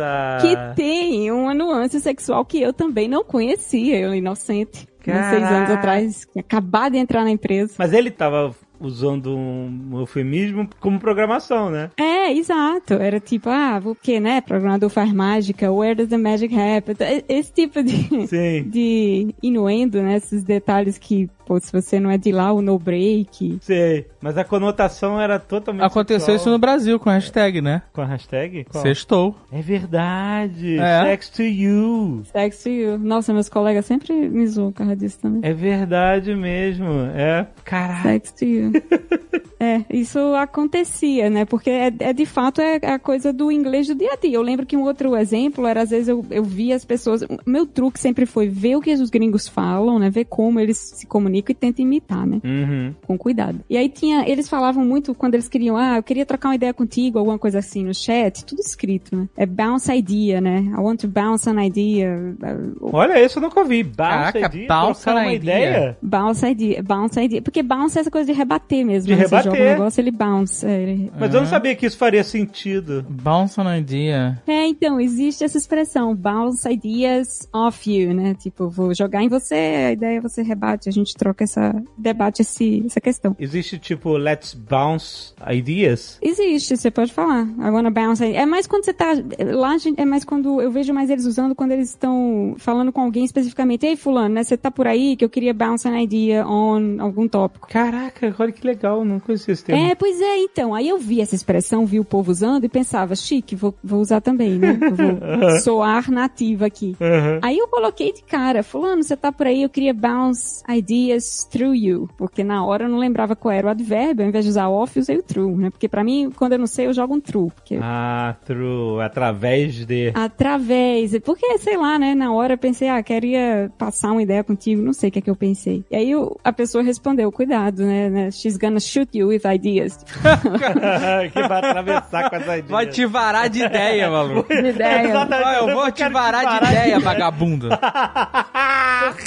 [0.00, 0.38] Nossa!
[0.40, 4.88] Que tem uma nuance sexual que eu também não conhecia, eu inocente.
[5.04, 7.74] Com seis anos atrás, que acabar de entrar na empresa.
[7.78, 11.90] Mas ele tava usando um eufemismo como programação, né?
[11.96, 12.94] É, exato.
[12.94, 14.40] Era tipo, ah, o que, né?
[14.40, 16.96] Programador faz mágica, where does the magic happen?
[17.00, 18.62] E- Esse tipo de, Sim.
[18.70, 20.16] de inuendo, né?
[20.16, 23.58] Esses detalhes que, pô, se você não é de lá, o no break.
[23.60, 24.06] Sei.
[24.20, 25.84] Mas a conotação era totalmente.
[25.84, 26.36] Aconteceu sexual.
[26.36, 27.82] isso no Brasil com a hashtag, né?
[27.92, 28.64] Com a hashtag?
[28.64, 28.82] Qual?
[28.82, 29.34] Sextou.
[29.52, 30.78] É verdade.
[30.78, 31.02] É.
[31.04, 32.22] Sex to you.
[32.32, 32.98] Sex to you.
[32.98, 35.40] Nossa, meus colegas sempre me zoam por causa disso também.
[35.48, 36.88] É verdade mesmo.
[37.14, 37.46] É.
[37.64, 38.02] Caraca.
[38.02, 38.69] Sex to you.
[39.58, 41.44] é, isso acontecia, né?
[41.44, 44.36] Porque é, é, de fato é a coisa do inglês do dia a dia.
[44.36, 47.24] Eu lembro que um outro exemplo era, às vezes, eu, eu via as pessoas.
[47.46, 50.10] Meu truque sempre foi ver o que os gringos falam, né?
[50.10, 52.40] Ver como eles se comunicam e tenta imitar, né?
[52.44, 52.94] Uhum.
[53.06, 53.60] Com cuidado.
[53.68, 54.28] E aí tinha.
[54.28, 57.58] Eles falavam muito quando eles queriam, ah, eu queria trocar uma ideia contigo, alguma coisa
[57.58, 59.28] assim no chat, tudo escrito, né?
[59.36, 60.60] É bounce idea, né?
[60.60, 62.36] I want to bounce an idea.
[62.80, 63.82] Olha, isso eu nunca ouvi.
[63.82, 65.36] Bounce Caraca, idea, bounce an uma idea.
[65.36, 65.98] ideia.
[66.00, 67.42] Bounce idea, bounce idea.
[67.42, 69.08] Porque bounce é essa coisa de rebater mesmo.
[69.08, 69.26] De né?
[69.26, 70.66] Você rebater, joga um negócio, ele bounce.
[70.66, 73.04] É, ele- Mas eu não sabia que isso faria sentido.
[73.08, 74.40] Bounce on idea.
[74.46, 78.34] É, então, existe essa expressão, bounce ideas off you, né?
[78.34, 82.82] Tipo, vou jogar em você, a ideia você rebate, a gente troca essa, debate esse,
[82.86, 83.34] essa questão.
[83.38, 86.18] Existe tipo, let's bounce ideas?
[86.22, 87.44] Existe, você pode falar.
[87.58, 88.24] I wanna bounce.
[88.24, 89.12] É mais quando você tá.
[89.52, 90.60] Lá gente, é mais quando.
[90.60, 93.86] Eu vejo mais eles usando quando eles estão falando com alguém especificamente.
[93.86, 94.42] Ei, Fulano, né?
[94.44, 97.68] Você tá por aí que eu queria bounce an idea on algum tópico.
[97.68, 99.82] Caraca, olha que legal, não conhecia esse termo.
[99.84, 100.74] É, pois é, então.
[100.74, 104.20] Aí eu vi essa expressão, vi o povo usando e pensava, chique, vou, vou usar
[104.20, 104.78] também, né?
[104.92, 105.18] Vou
[105.60, 106.96] soar nativa aqui.
[107.42, 111.74] Aí eu coloquei de cara, fulano, você tá por aí, eu queria bounce ideas through
[111.74, 112.08] you.
[112.16, 114.96] Porque na hora eu não lembrava qual era o advérbio, ao invés de usar off,
[114.96, 115.70] eu usei o true, né?
[115.70, 117.50] Porque pra mim, quando eu não sei, eu jogo um true.
[117.54, 120.12] Porque Ah, through, através de.
[120.14, 121.16] Através.
[121.24, 122.14] Porque, sei lá, né?
[122.14, 125.22] Na hora eu pensei, ah, queria passar uma ideia contigo, não sei o que é
[125.22, 125.84] que eu pensei.
[125.90, 128.29] E aí eu- a pessoa respondeu, cuidado, né, né?
[128.32, 129.98] She's gonna shoot you with ideas.
[131.32, 132.64] que vai atravessar com essa ideia.
[132.70, 134.48] Vai te varar de ideia, maluco.
[134.48, 135.08] De ideia.
[135.08, 135.58] Exatamente.
[135.58, 137.78] Eu vou te varar de ideia, vagabunda.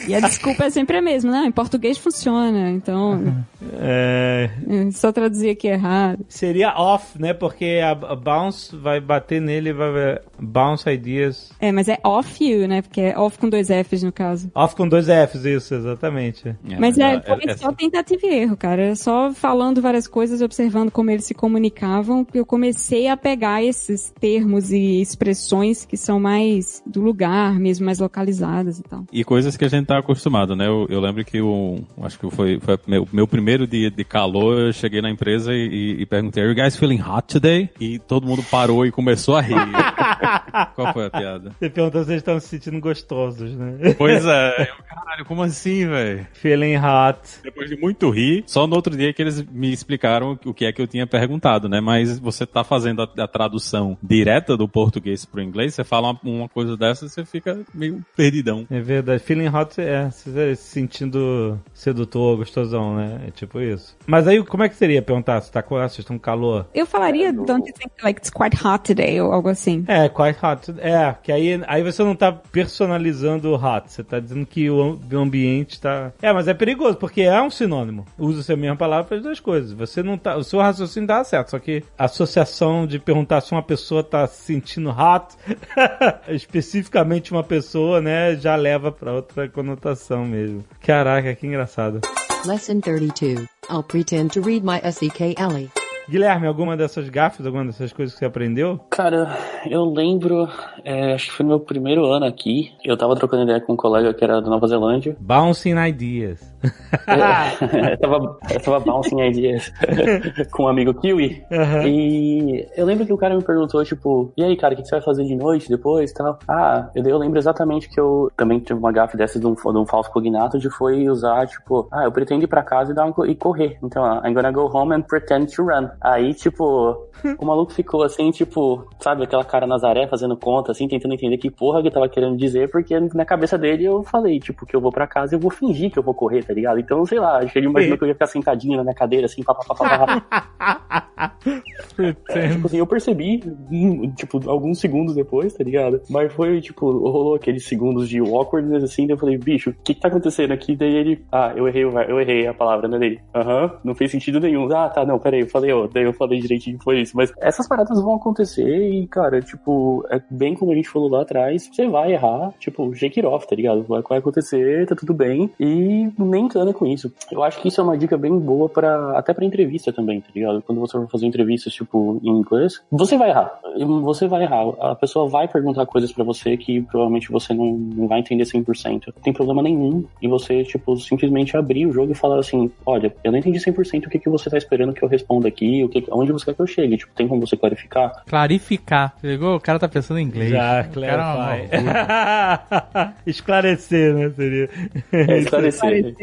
[0.08, 3.44] E a desculpa é sempre a mesma, não, em português funciona, então
[3.80, 6.26] É, é só traduzir aqui errado.
[6.28, 7.34] seria off, né?
[7.34, 11.52] Porque a, a bounce vai bater nele e vai vai- bounce ideas.
[11.60, 12.82] É, mas é off you, né?
[12.82, 14.52] Porque é off com dois Fs no caso.
[14.54, 16.50] Off com dois Fs, isso, exatamente.
[16.50, 18.93] É, Mas é, a- foi é- só tentativa e erro, cara.
[18.96, 24.14] Só falando várias coisas, observando como eles se comunicavam, que eu comecei a pegar esses
[24.20, 29.06] termos e expressões que são mais do lugar mesmo, mais localizadas e tal.
[29.12, 30.68] E coisas que a gente tá acostumado, né?
[30.68, 34.60] Eu, eu lembro que o, acho que foi, foi meu, meu primeiro dia de calor,
[34.60, 37.70] eu cheguei na empresa e, e- e perguntei, are you guys feeling hot today?
[37.80, 39.56] E todo mundo parou e começou a rir.
[40.76, 41.52] Qual foi a piada?
[41.60, 43.94] Você perguntou se eles estão se sentindo gostosos, né?
[43.98, 46.28] Pois é, eu, caralho, como assim, velho?
[46.34, 47.20] Feeling hot.
[47.44, 50.72] Depois de muito rir, só no outro dia que eles me explicaram o que é
[50.74, 51.80] que eu tinha perguntado, né?
[51.80, 56.20] Mas você tá fazendo a, a tradução direta do português pro inglês, você fala uma,
[56.24, 58.68] uma coisa dessa, você fica meio perdidão.
[58.70, 59.24] É verdade.
[59.24, 63.22] Feeling hot é você se sentindo sedutor, gostosão, né?
[63.28, 63.96] É tipo isso.
[64.06, 66.66] Mas aí, como é que seria perguntar se tá com vocês estão com calor?
[66.74, 69.84] Eu falaria, don't you think like it's quite hot today, ou algo assim.
[69.88, 70.74] É, quite hot.
[70.80, 74.82] É, que aí, aí você não tá personalizando o hot, você tá dizendo que o
[74.82, 76.12] am- o ambiente tá.
[76.22, 78.06] É, mas é perigoso, porque é um sinônimo.
[78.18, 79.72] Usa-se a mesma palavra para as duas coisas.
[79.74, 80.36] Você não tá.
[80.36, 84.28] O seu raciocínio dá certo, só que a associação de perguntar se uma pessoa tá
[84.28, 85.36] se sentindo hot,
[86.28, 90.64] especificamente uma pessoa, né, já leva pra outra conotação mesmo.
[90.82, 92.02] Caraca, que engraçado.
[92.46, 93.48] Lesson 32.
[93.70, 95.70] I'll pretend to read my SEKLE.
[96.10, 98.78] Guilherme, alguma dessas gafes, alguma dessas coisas que você aprendeu?
[98.90, 100.50] Cara, eu lembro,
[100.84, 103.78] é, acho que foi no meu primeiro ano aqui, eu tava trocando ideia com um
[103.78, 105.16] colega que era da Nova Zelândia.
[105.22, 106.53] Bouncing ideas.
[107.92, 109.72] eu, tava, eu tava bouncing ideas
[110.52, 111.44] com um amigo Kiwi.
[111.52, 111.88] Aham.
[111.88, 114.96] E eu lembro que o cara me perguntou, tipo, e aí, cara, o que você
[114.96, 116.40] vai fazer de noite depois e tal?
[116.48, 119.78] Ah, eu, eu lembro exatamente que eu também tive uma gafe dessas de um, de
[119.78, 123.12] um falso cognato de foi usar, tipo, ah, eu pretendo ir pra casa e, dar
[123.28, 123.78] e correr.
[123.84, 125.90] Então, ah, I'm gonna go home and pretend to run.
[126.02, 127.08] Aí, tipo,
[127.40, 131.52] o maluco ficou assim, tipo, sabe, aquela cara Nazaré fazendo conta, assim, tentando entender que
[131.52, 134.82] porra que eu tava querendo dizer, porque na cabeça dele eu falei, tipo, que eu
[134.82, 136.80] vou pra casa e eu vou fingir que eu vou correr, tá ligado?
[136.80, 139.54] Então, sei lá, ele imaginou que eu ia ficar sentadinho na minha cadeira, assim, pá,
[139.54, 141.34] pá, pá, pá, pá.
[141.94, 146.02] Tipo assim, eu percebi, hum, tipo, alguns segundos depois, tá ligado?
[146.10, 149.94] Mas foi, tipo, rolou aqueles segundos de awkwardness, assim, daí eu falei, bicho, o que
[149.94, 150.76] que tá acontecendo aqui?
[150.76, 153.20] Daí ele, ah, eu errei, eu errei a palavra, né, dele?
[153.34, 154.72] Aham, não fez sentido nenhum.
[154.74, 157.16] Ah, tá, não, peraí, eu falei, ó, daí eu falei direitinho, foi isso.
[157.16, 161.22] Mas essas paradas vão acontecer e, cara, tipo, é bem como a gente falou lá
[161.22, 163.84] atrás, você vai errar, tipo, shake it off, tá ligado?
[163.84, 167.12] Vai, vai acontecer, tá tudo bem, e nem encana com isso.
[167.32, 170.30] Eu acho que isso é uma dica bem boa para até pra entrevista também, tá
[170.34, 170.62] ligado?
[170.62, 173.60] Quando você for fazer entrevistas, tipo, em inglês, você vai errar.
[174.04, 174.70] Você vai errar.
[174.80, 179.08] A pessoa vai perguntar coisas pra você que provavelmente você não, não vai entender 100%.
[179.08, 183.14] Não tem problema nenhum em você, tipo, simplesmente abrir o jogo e falar assim, olha,
[183.24, 185.90] eu não entendi 100% o que, que você tá esperando que eu responda aqui, o
[185.90, 186.98] que, onde você quer que eu chegue.
[186.98, 188.24] Tipo, tem como você clarificar?
[188.26, 189.16] Clarificar.
[189.24, 189.56] Ligou?
[189.56, 190.50] O cara tá pensando em inglês.
[190.52, 191.78] Já, é clarify.
[191.78, 193.14] maluca.
[193.26, 194.30] Esclarecer, né?
[194.36, 194.70] Seria.
[195.12, 196.16] É, esclarecer.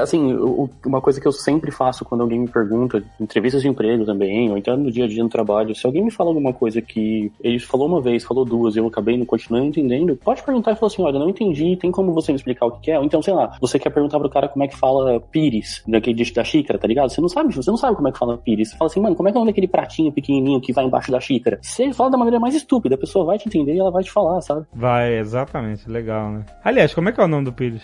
[0.00, 3.68] Assim, o- uma coisa que eu sempre faço quando alguém me pergunta, em entrevistas de
[3.68, 6.52] emprego também, ou então no dia a dia no trabalho, se alguém me fala alguma
[6.52, 10.42] coisa que ele falou uma vez, falou duas, e eu acabei não continuando entendendo, pode
[10.42, 12.98] perguntar e falar assim, olha, não entendi, tem como você me explicar o que é?
[12.98, 16.18] Ou então, sei lá, você quer perguntar pro cara como é que fala pires, daquele
[16.32, 17.10] da xícara, tá ligado?
[17.10, 18.70] Você não sabe, você não sabe como é que fala pires.
[18.70, 20.84] Você fala assim, mano, como é que é o nome daquele pratinho pequenininho que vai
[20.84, 21.58] embaixo da xícara?
[21.62, 24.10] Você fala da maneira mais estúpida, a pessoa vai te entender e ela vai te
[24.10, 24.66] falar, sabe?
[24.74, 26.44] Vai, exatamente, legal, né?
[26.64, 27.82] Aliás, como é que é o nome do Pires?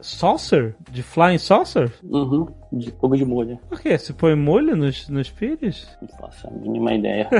[0.00, 0.57] Saucer.
[0.58, 0.76] Saucer?
[0.90, 1.92] De Flying Saucer?
[2.02, 2.48] Uhum.
[2.72, 3.58] de pouco de molho.
[3.68, 3.96] Por quê?
[3.96, 5.88] Você põe molho nos, nos pires?
[6.00, 7.28] Não faço a mínima ideia.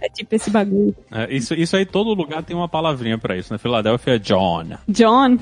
[0.00, 0.94] É tipo esse bagulho.
[1.10, 3.52] É, isso, isso aí, todo lugar tem uma palavrinha pra isso.
[3.52, 4.64] Na Filadélfia é John.
[4.88, 5.38] John.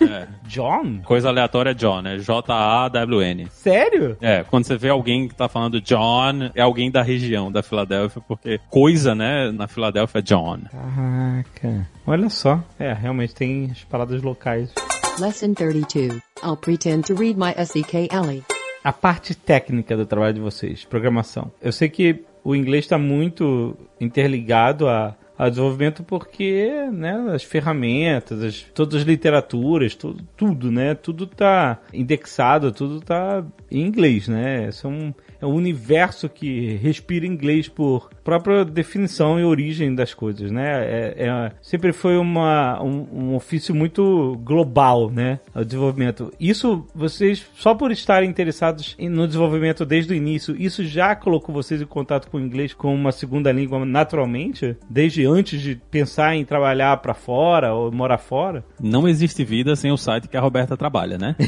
[0.00, 0.28] É.
[0.46, 1.00] John?
[1.04, 3.48] Coisa aleatória é John, é J-A-W-N.
[3.50, 4.16] Sério?
[4.20, 8.22] É, quando você vê alguém que tá falando John, é alguém da região da Filadélfia,
[8.26, 10.60] porque coisa, né, na Filadélfia é John.
[10.70, 11.88] Caraca.
[12.06, 12.62] Olha só.
[12.78, 14.72] É, realmente tem as palavras locais.
[15.18, 16.20] Lesson 32.
[16.44, 18.44] I'll pretend to read my SEK Ellie.
[18.84, 21.50] A parte técnica do trabalho de vocês, programação.
[21.60, 28.42] Eu sei que o inglês está muito interligado a, a desenvolvimento porque, né, as ferramentas,
[28.42, 34.70] as, todas as literaturas, tudo, tudo, né, tudo tá indexado, tudo tá em inglês, né,
[34.70, 40.84] são, é um universo que respira inglês por própria definição e origem das coisas, né,
[40.84, 46.32] é, é- sempre foi uma, um, um ofício muito global, né, o desenvolvimento.
[46.40, 51.82] Isso, vocês, só por estarem interessados no desenvolvimento desde o início, isso já colocou vocês
[51.82, 54.76] em contato com o inglês como uma segunda língua naturalmente?
[54.88, 58.64] Desde antes de pensar em trabalhar pra fora ou morar fora?
[58.80, 61.34] Não existe vida sem o site que a Roberta trabalha, né?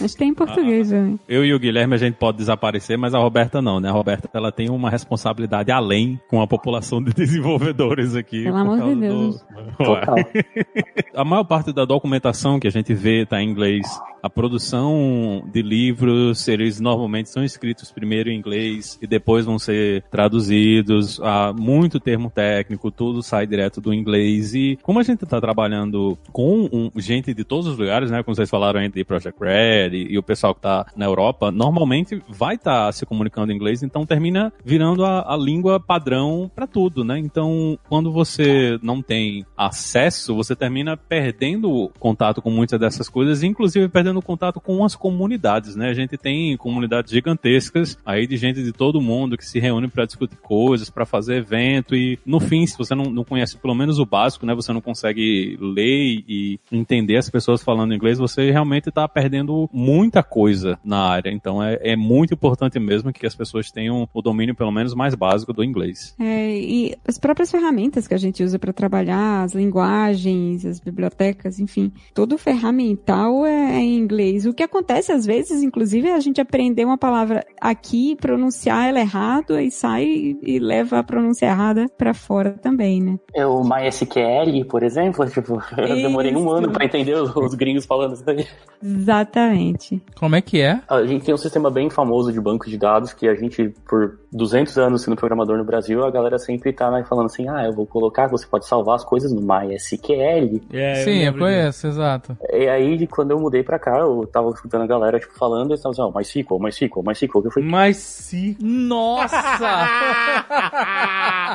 [0.00, 1.14] Mas tem em português, né?
[1.28, 3.88] Eu e o Guilherme a gente pode desaparecer, mas a Roberta não, né?
[3.88, 8.44] A Roberta ela tem uma responsabilidade além com a população de desenvolvedores aqui.
[8.44, 9.40] Pelo amor de Deus.
[9.40, 10.16] do- Total.
[11.14, 13.86] A maior parte da documentação que a gente vê está em inglês.
[14.20, 20.02] A produção de livros, eles normalmente são escritos primeiro em inglês e depois vão ser
[20.10, 21.20] traduzidos.
[21.22, 24.54] Há muito termo técnico, tudo sai direto do inglês.
[24.54, 28.22] E como a gente está trabalhando com um- gente de todos os lugares, né?
[28.22, 32.22] Como vocês falaram aí Project Red e, e o pessoal que está na Europa, normalmente
[32.28, 37.04] vai estar se comunicando em inglês, então termina virando a, a língua padrão para tudo,
[37.04, 37.18] né?
[37.18, 43.88] Então, quando você não tem acesso, você termina perdendo contato com muitas dessas coisas, inclusive
[43.88, 45.88] perdendo contato com as comunidades, né?
[45.88, 50.06] A gente tem comunidades gigantescas aí de gente de todo mundo que se reúne para
[50.06, 53.98] discutir coisas, para fazer evento e no fim, se você não, não conhece pelo menos
[53.98, 54.54] o básico, né?
[54.54, 60.22] Você não consegue ler e entender as pessoas falando inglês, você realmente está perdendo muita
[60.22, 61.30] coisa na área.
[61.30, 65.14] Então é, é muito importante mesmo que as pessoas tenham o domínio pelo menos mais
[65.14, 66.14] básico do inglês.
[66.18, 71.58] É, e as próprias ferramentas que a gente usa para trabalhar, as linguagens, as bibliotecas,
[71.58, 74.46] enfim, todo ferramental é, é em inglês.
[74.46, 79.00] O que acontece às vezes, inclusive, é a gente aprender uma palavra aqui, pronunciar ela
[79.00, 83.18] errado, aí sai e leva a pronúncia errada para fora também, né?
[83.34, 87.86] É o MySQL, por exemplo, tipo, eu demorei um ano para entender os, os gringos
[87.86, 88.46] falando isso daí.
[88.82, 90.02] Exatamente.
[90.18, 90.80] Como é que é?
[90.88, 94.18] A gente tem um sistema bem famoso de banco de dados que a gente, por
[94.34, 97.72] 200 anos sendo programador no Brasil, a galera sempre tá né, falando assim, ah, eu
[97.72, 100.60] vou colocar, você pode salvar as coisas no MySQL.
[100.72, 102.36] É, Sim, eu lembro conheço, exato.
[102.52, 105.78] E aí, quando eu mudei pra cá, eu tava escutando a galera, tipo, falando, eles
[105.78, 108.56] estavam assim, ó, MySQL, MySQL, MySQL, que eu falei, se.
[108.60, 109.44] Nossa!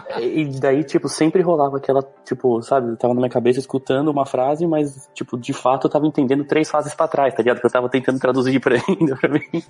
[0.21, 4.25] E daí, tipo, sempre rolava aquela, tipo, sabe, eu tava na minha cabeça escutando uma
[4.25, 7.59] frase, mas, tipo, de fato eu tava entendendo três fases pra trás, tá ligado?
[7.59, 9.63] Que eu tava tentando traduzir pra ainda pra mim.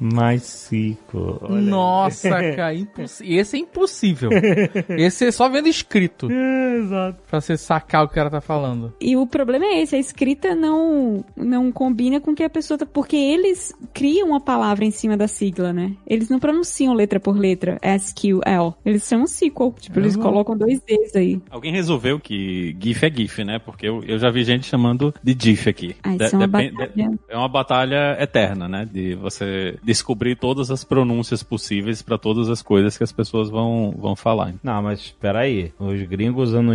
[1.49, 1.61] Aí.
[1.61, 2.73] Nossa, cara.
[3.03, 4.29] Esse é impossível.
[4.89, 6.29] Esse é só vendo escrito.
[6.31, 7.19] É, exato.
[7.29, 8.93] Pra você sacar o que o cara tá falando.
[8.99, 12.77] E o problema é esse, a escrita não, não combina com o que a pessoa
[12.77, 12.85] tá.
[12.85, 15.93] Porque eles criam uma palavra em cima da sigla, né?
[16.07, 18.73] Eles não pronunciam letra por letra, SQL.
[18.85, 19.73] Eles chamam SQL.
[19.79, 21.41] Tipo, eles colocam dois Ds aí.
[21.49, 23.59] Alguém resolveu que GIF é GIF, né?
[23.59, 25.95] Porque eu, eu já vi gente chamando de GIF aqui.
[26.03, 26.91] Ah, isso De- é uma batalha.
[26.95, 28.87] de- é uma batalha eterna, né?
[28.91, 33.93] De você descobrir todas as pronúncias possíveis para todas as coisas que as pessoas vão,
[33.97, 34.53] vão falar.
[34.63, 35.71] Não, mas espera aí.
[35.79, 36.73] Os gringos usando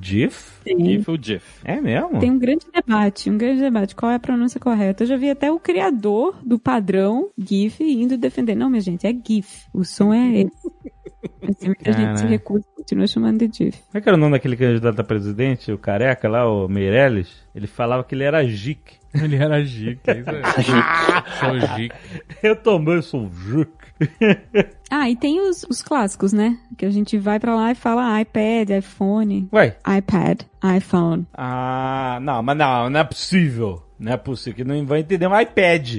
[0.00, 0.60] GIF?
[0.66, 1.44] GIF ou GIF?
[1.64, 2.18] É mesmo?
[2.18, 3.94] Tem um grande debate, um grande debate.
[3.94, 5.02] Qual é a pronúncia correta?
[5.04, 8.54] Eu já vi até o criador do padrão GIF indo defender.
[8.54, 9.66] Não, minha gente, é GIF.
[9.72, 10.70] O som é esse.
[11.40, 12.26] Mas tem muita gente se Caraca.
[12.26, 13.78] recusa e continua chamando de GIF.
[13.78, 17.28] Como é que era o nome daquele candidato a presidente, o careca lá, o Meirelles?
[17.54, 19.01] Ele falava que ele era GIC.
[19.22, 19.94] Ele era é isso aí.
[21.38, 21.94] Sou Gic.
[22.42, 23.68] Eu também sou GIC.
[24.90, 26.58] Ah, e tem os, os clássicos, né?
[26.76, 29.76] Que a gente vai pra lá e fala iPad, iPhone, Ué?
[29.98, 30.40] iPad,
[30.76, 31.26] iPhone.
[31.34, 33.82] Ah, não, mas não, não é possível.
[33.98, 35.98] Não é possível, que não vai entender um iPad.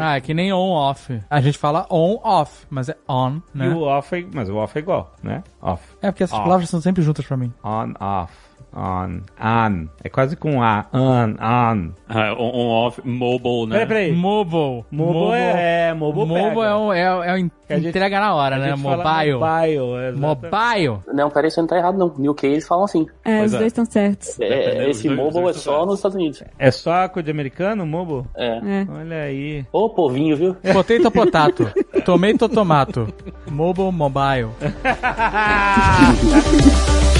[0.00, 1.20] Ah, é que nem on-off.
[1.28, 3.68] A gente fala on-off, mas é on, E né?
[3.70, 5.42] o off é, mas o off é igual, né?
[5.60, 5.82] Off.
[6.00, 6.44] É porque essas Off.
[6.44, 7.52] palavras são sempre juntas pra mim.
[7.64, 8.32] On, off.
[8.72, 9.88] On, on.
[10.04, 10.86] É quase com A.
[10.92, 11.90] On, on.
[12.08, 13.84] Ah, on, on, off, mobile, né?
[13.84, 14.12] Peraí, peraí.
[14.12, 14.84] Mobile.
[14.90, 16.66] Mobile é, é, mobile Mobile pega.
[16.66, 18.74] é, o, é, é o Que a gente- entrega na hora, né?
[18.76, 19.34] Mobile.
[19.34, 20.12] Mobile.
[20.16, 20.98] Mobile.
[21.12, 22.08] Não, peraí, isso não tá errado, não.
[22.16, 23.06] No UK eles falam assim.
[23.24, 23.58] É, Pois os é.
[23.58, 24.40] dois estão certos.
[24.40, 26.42] É, esse os dois- os mobile é só nos Estados Unidos.
[26.58, 28.24] É só coisa de americano, mobile?
[28.36, 28.46] É.
[28.58, 28.86] É.
[28.88, 29.64] Olha aí.
[29.72, 30.54] Ô, povinho, viu?
[30.72, 31.72] Potato, potato.
[32.04, 33.08] Tomato, tomato.
[33.50, 34.48] Mobile, mobile.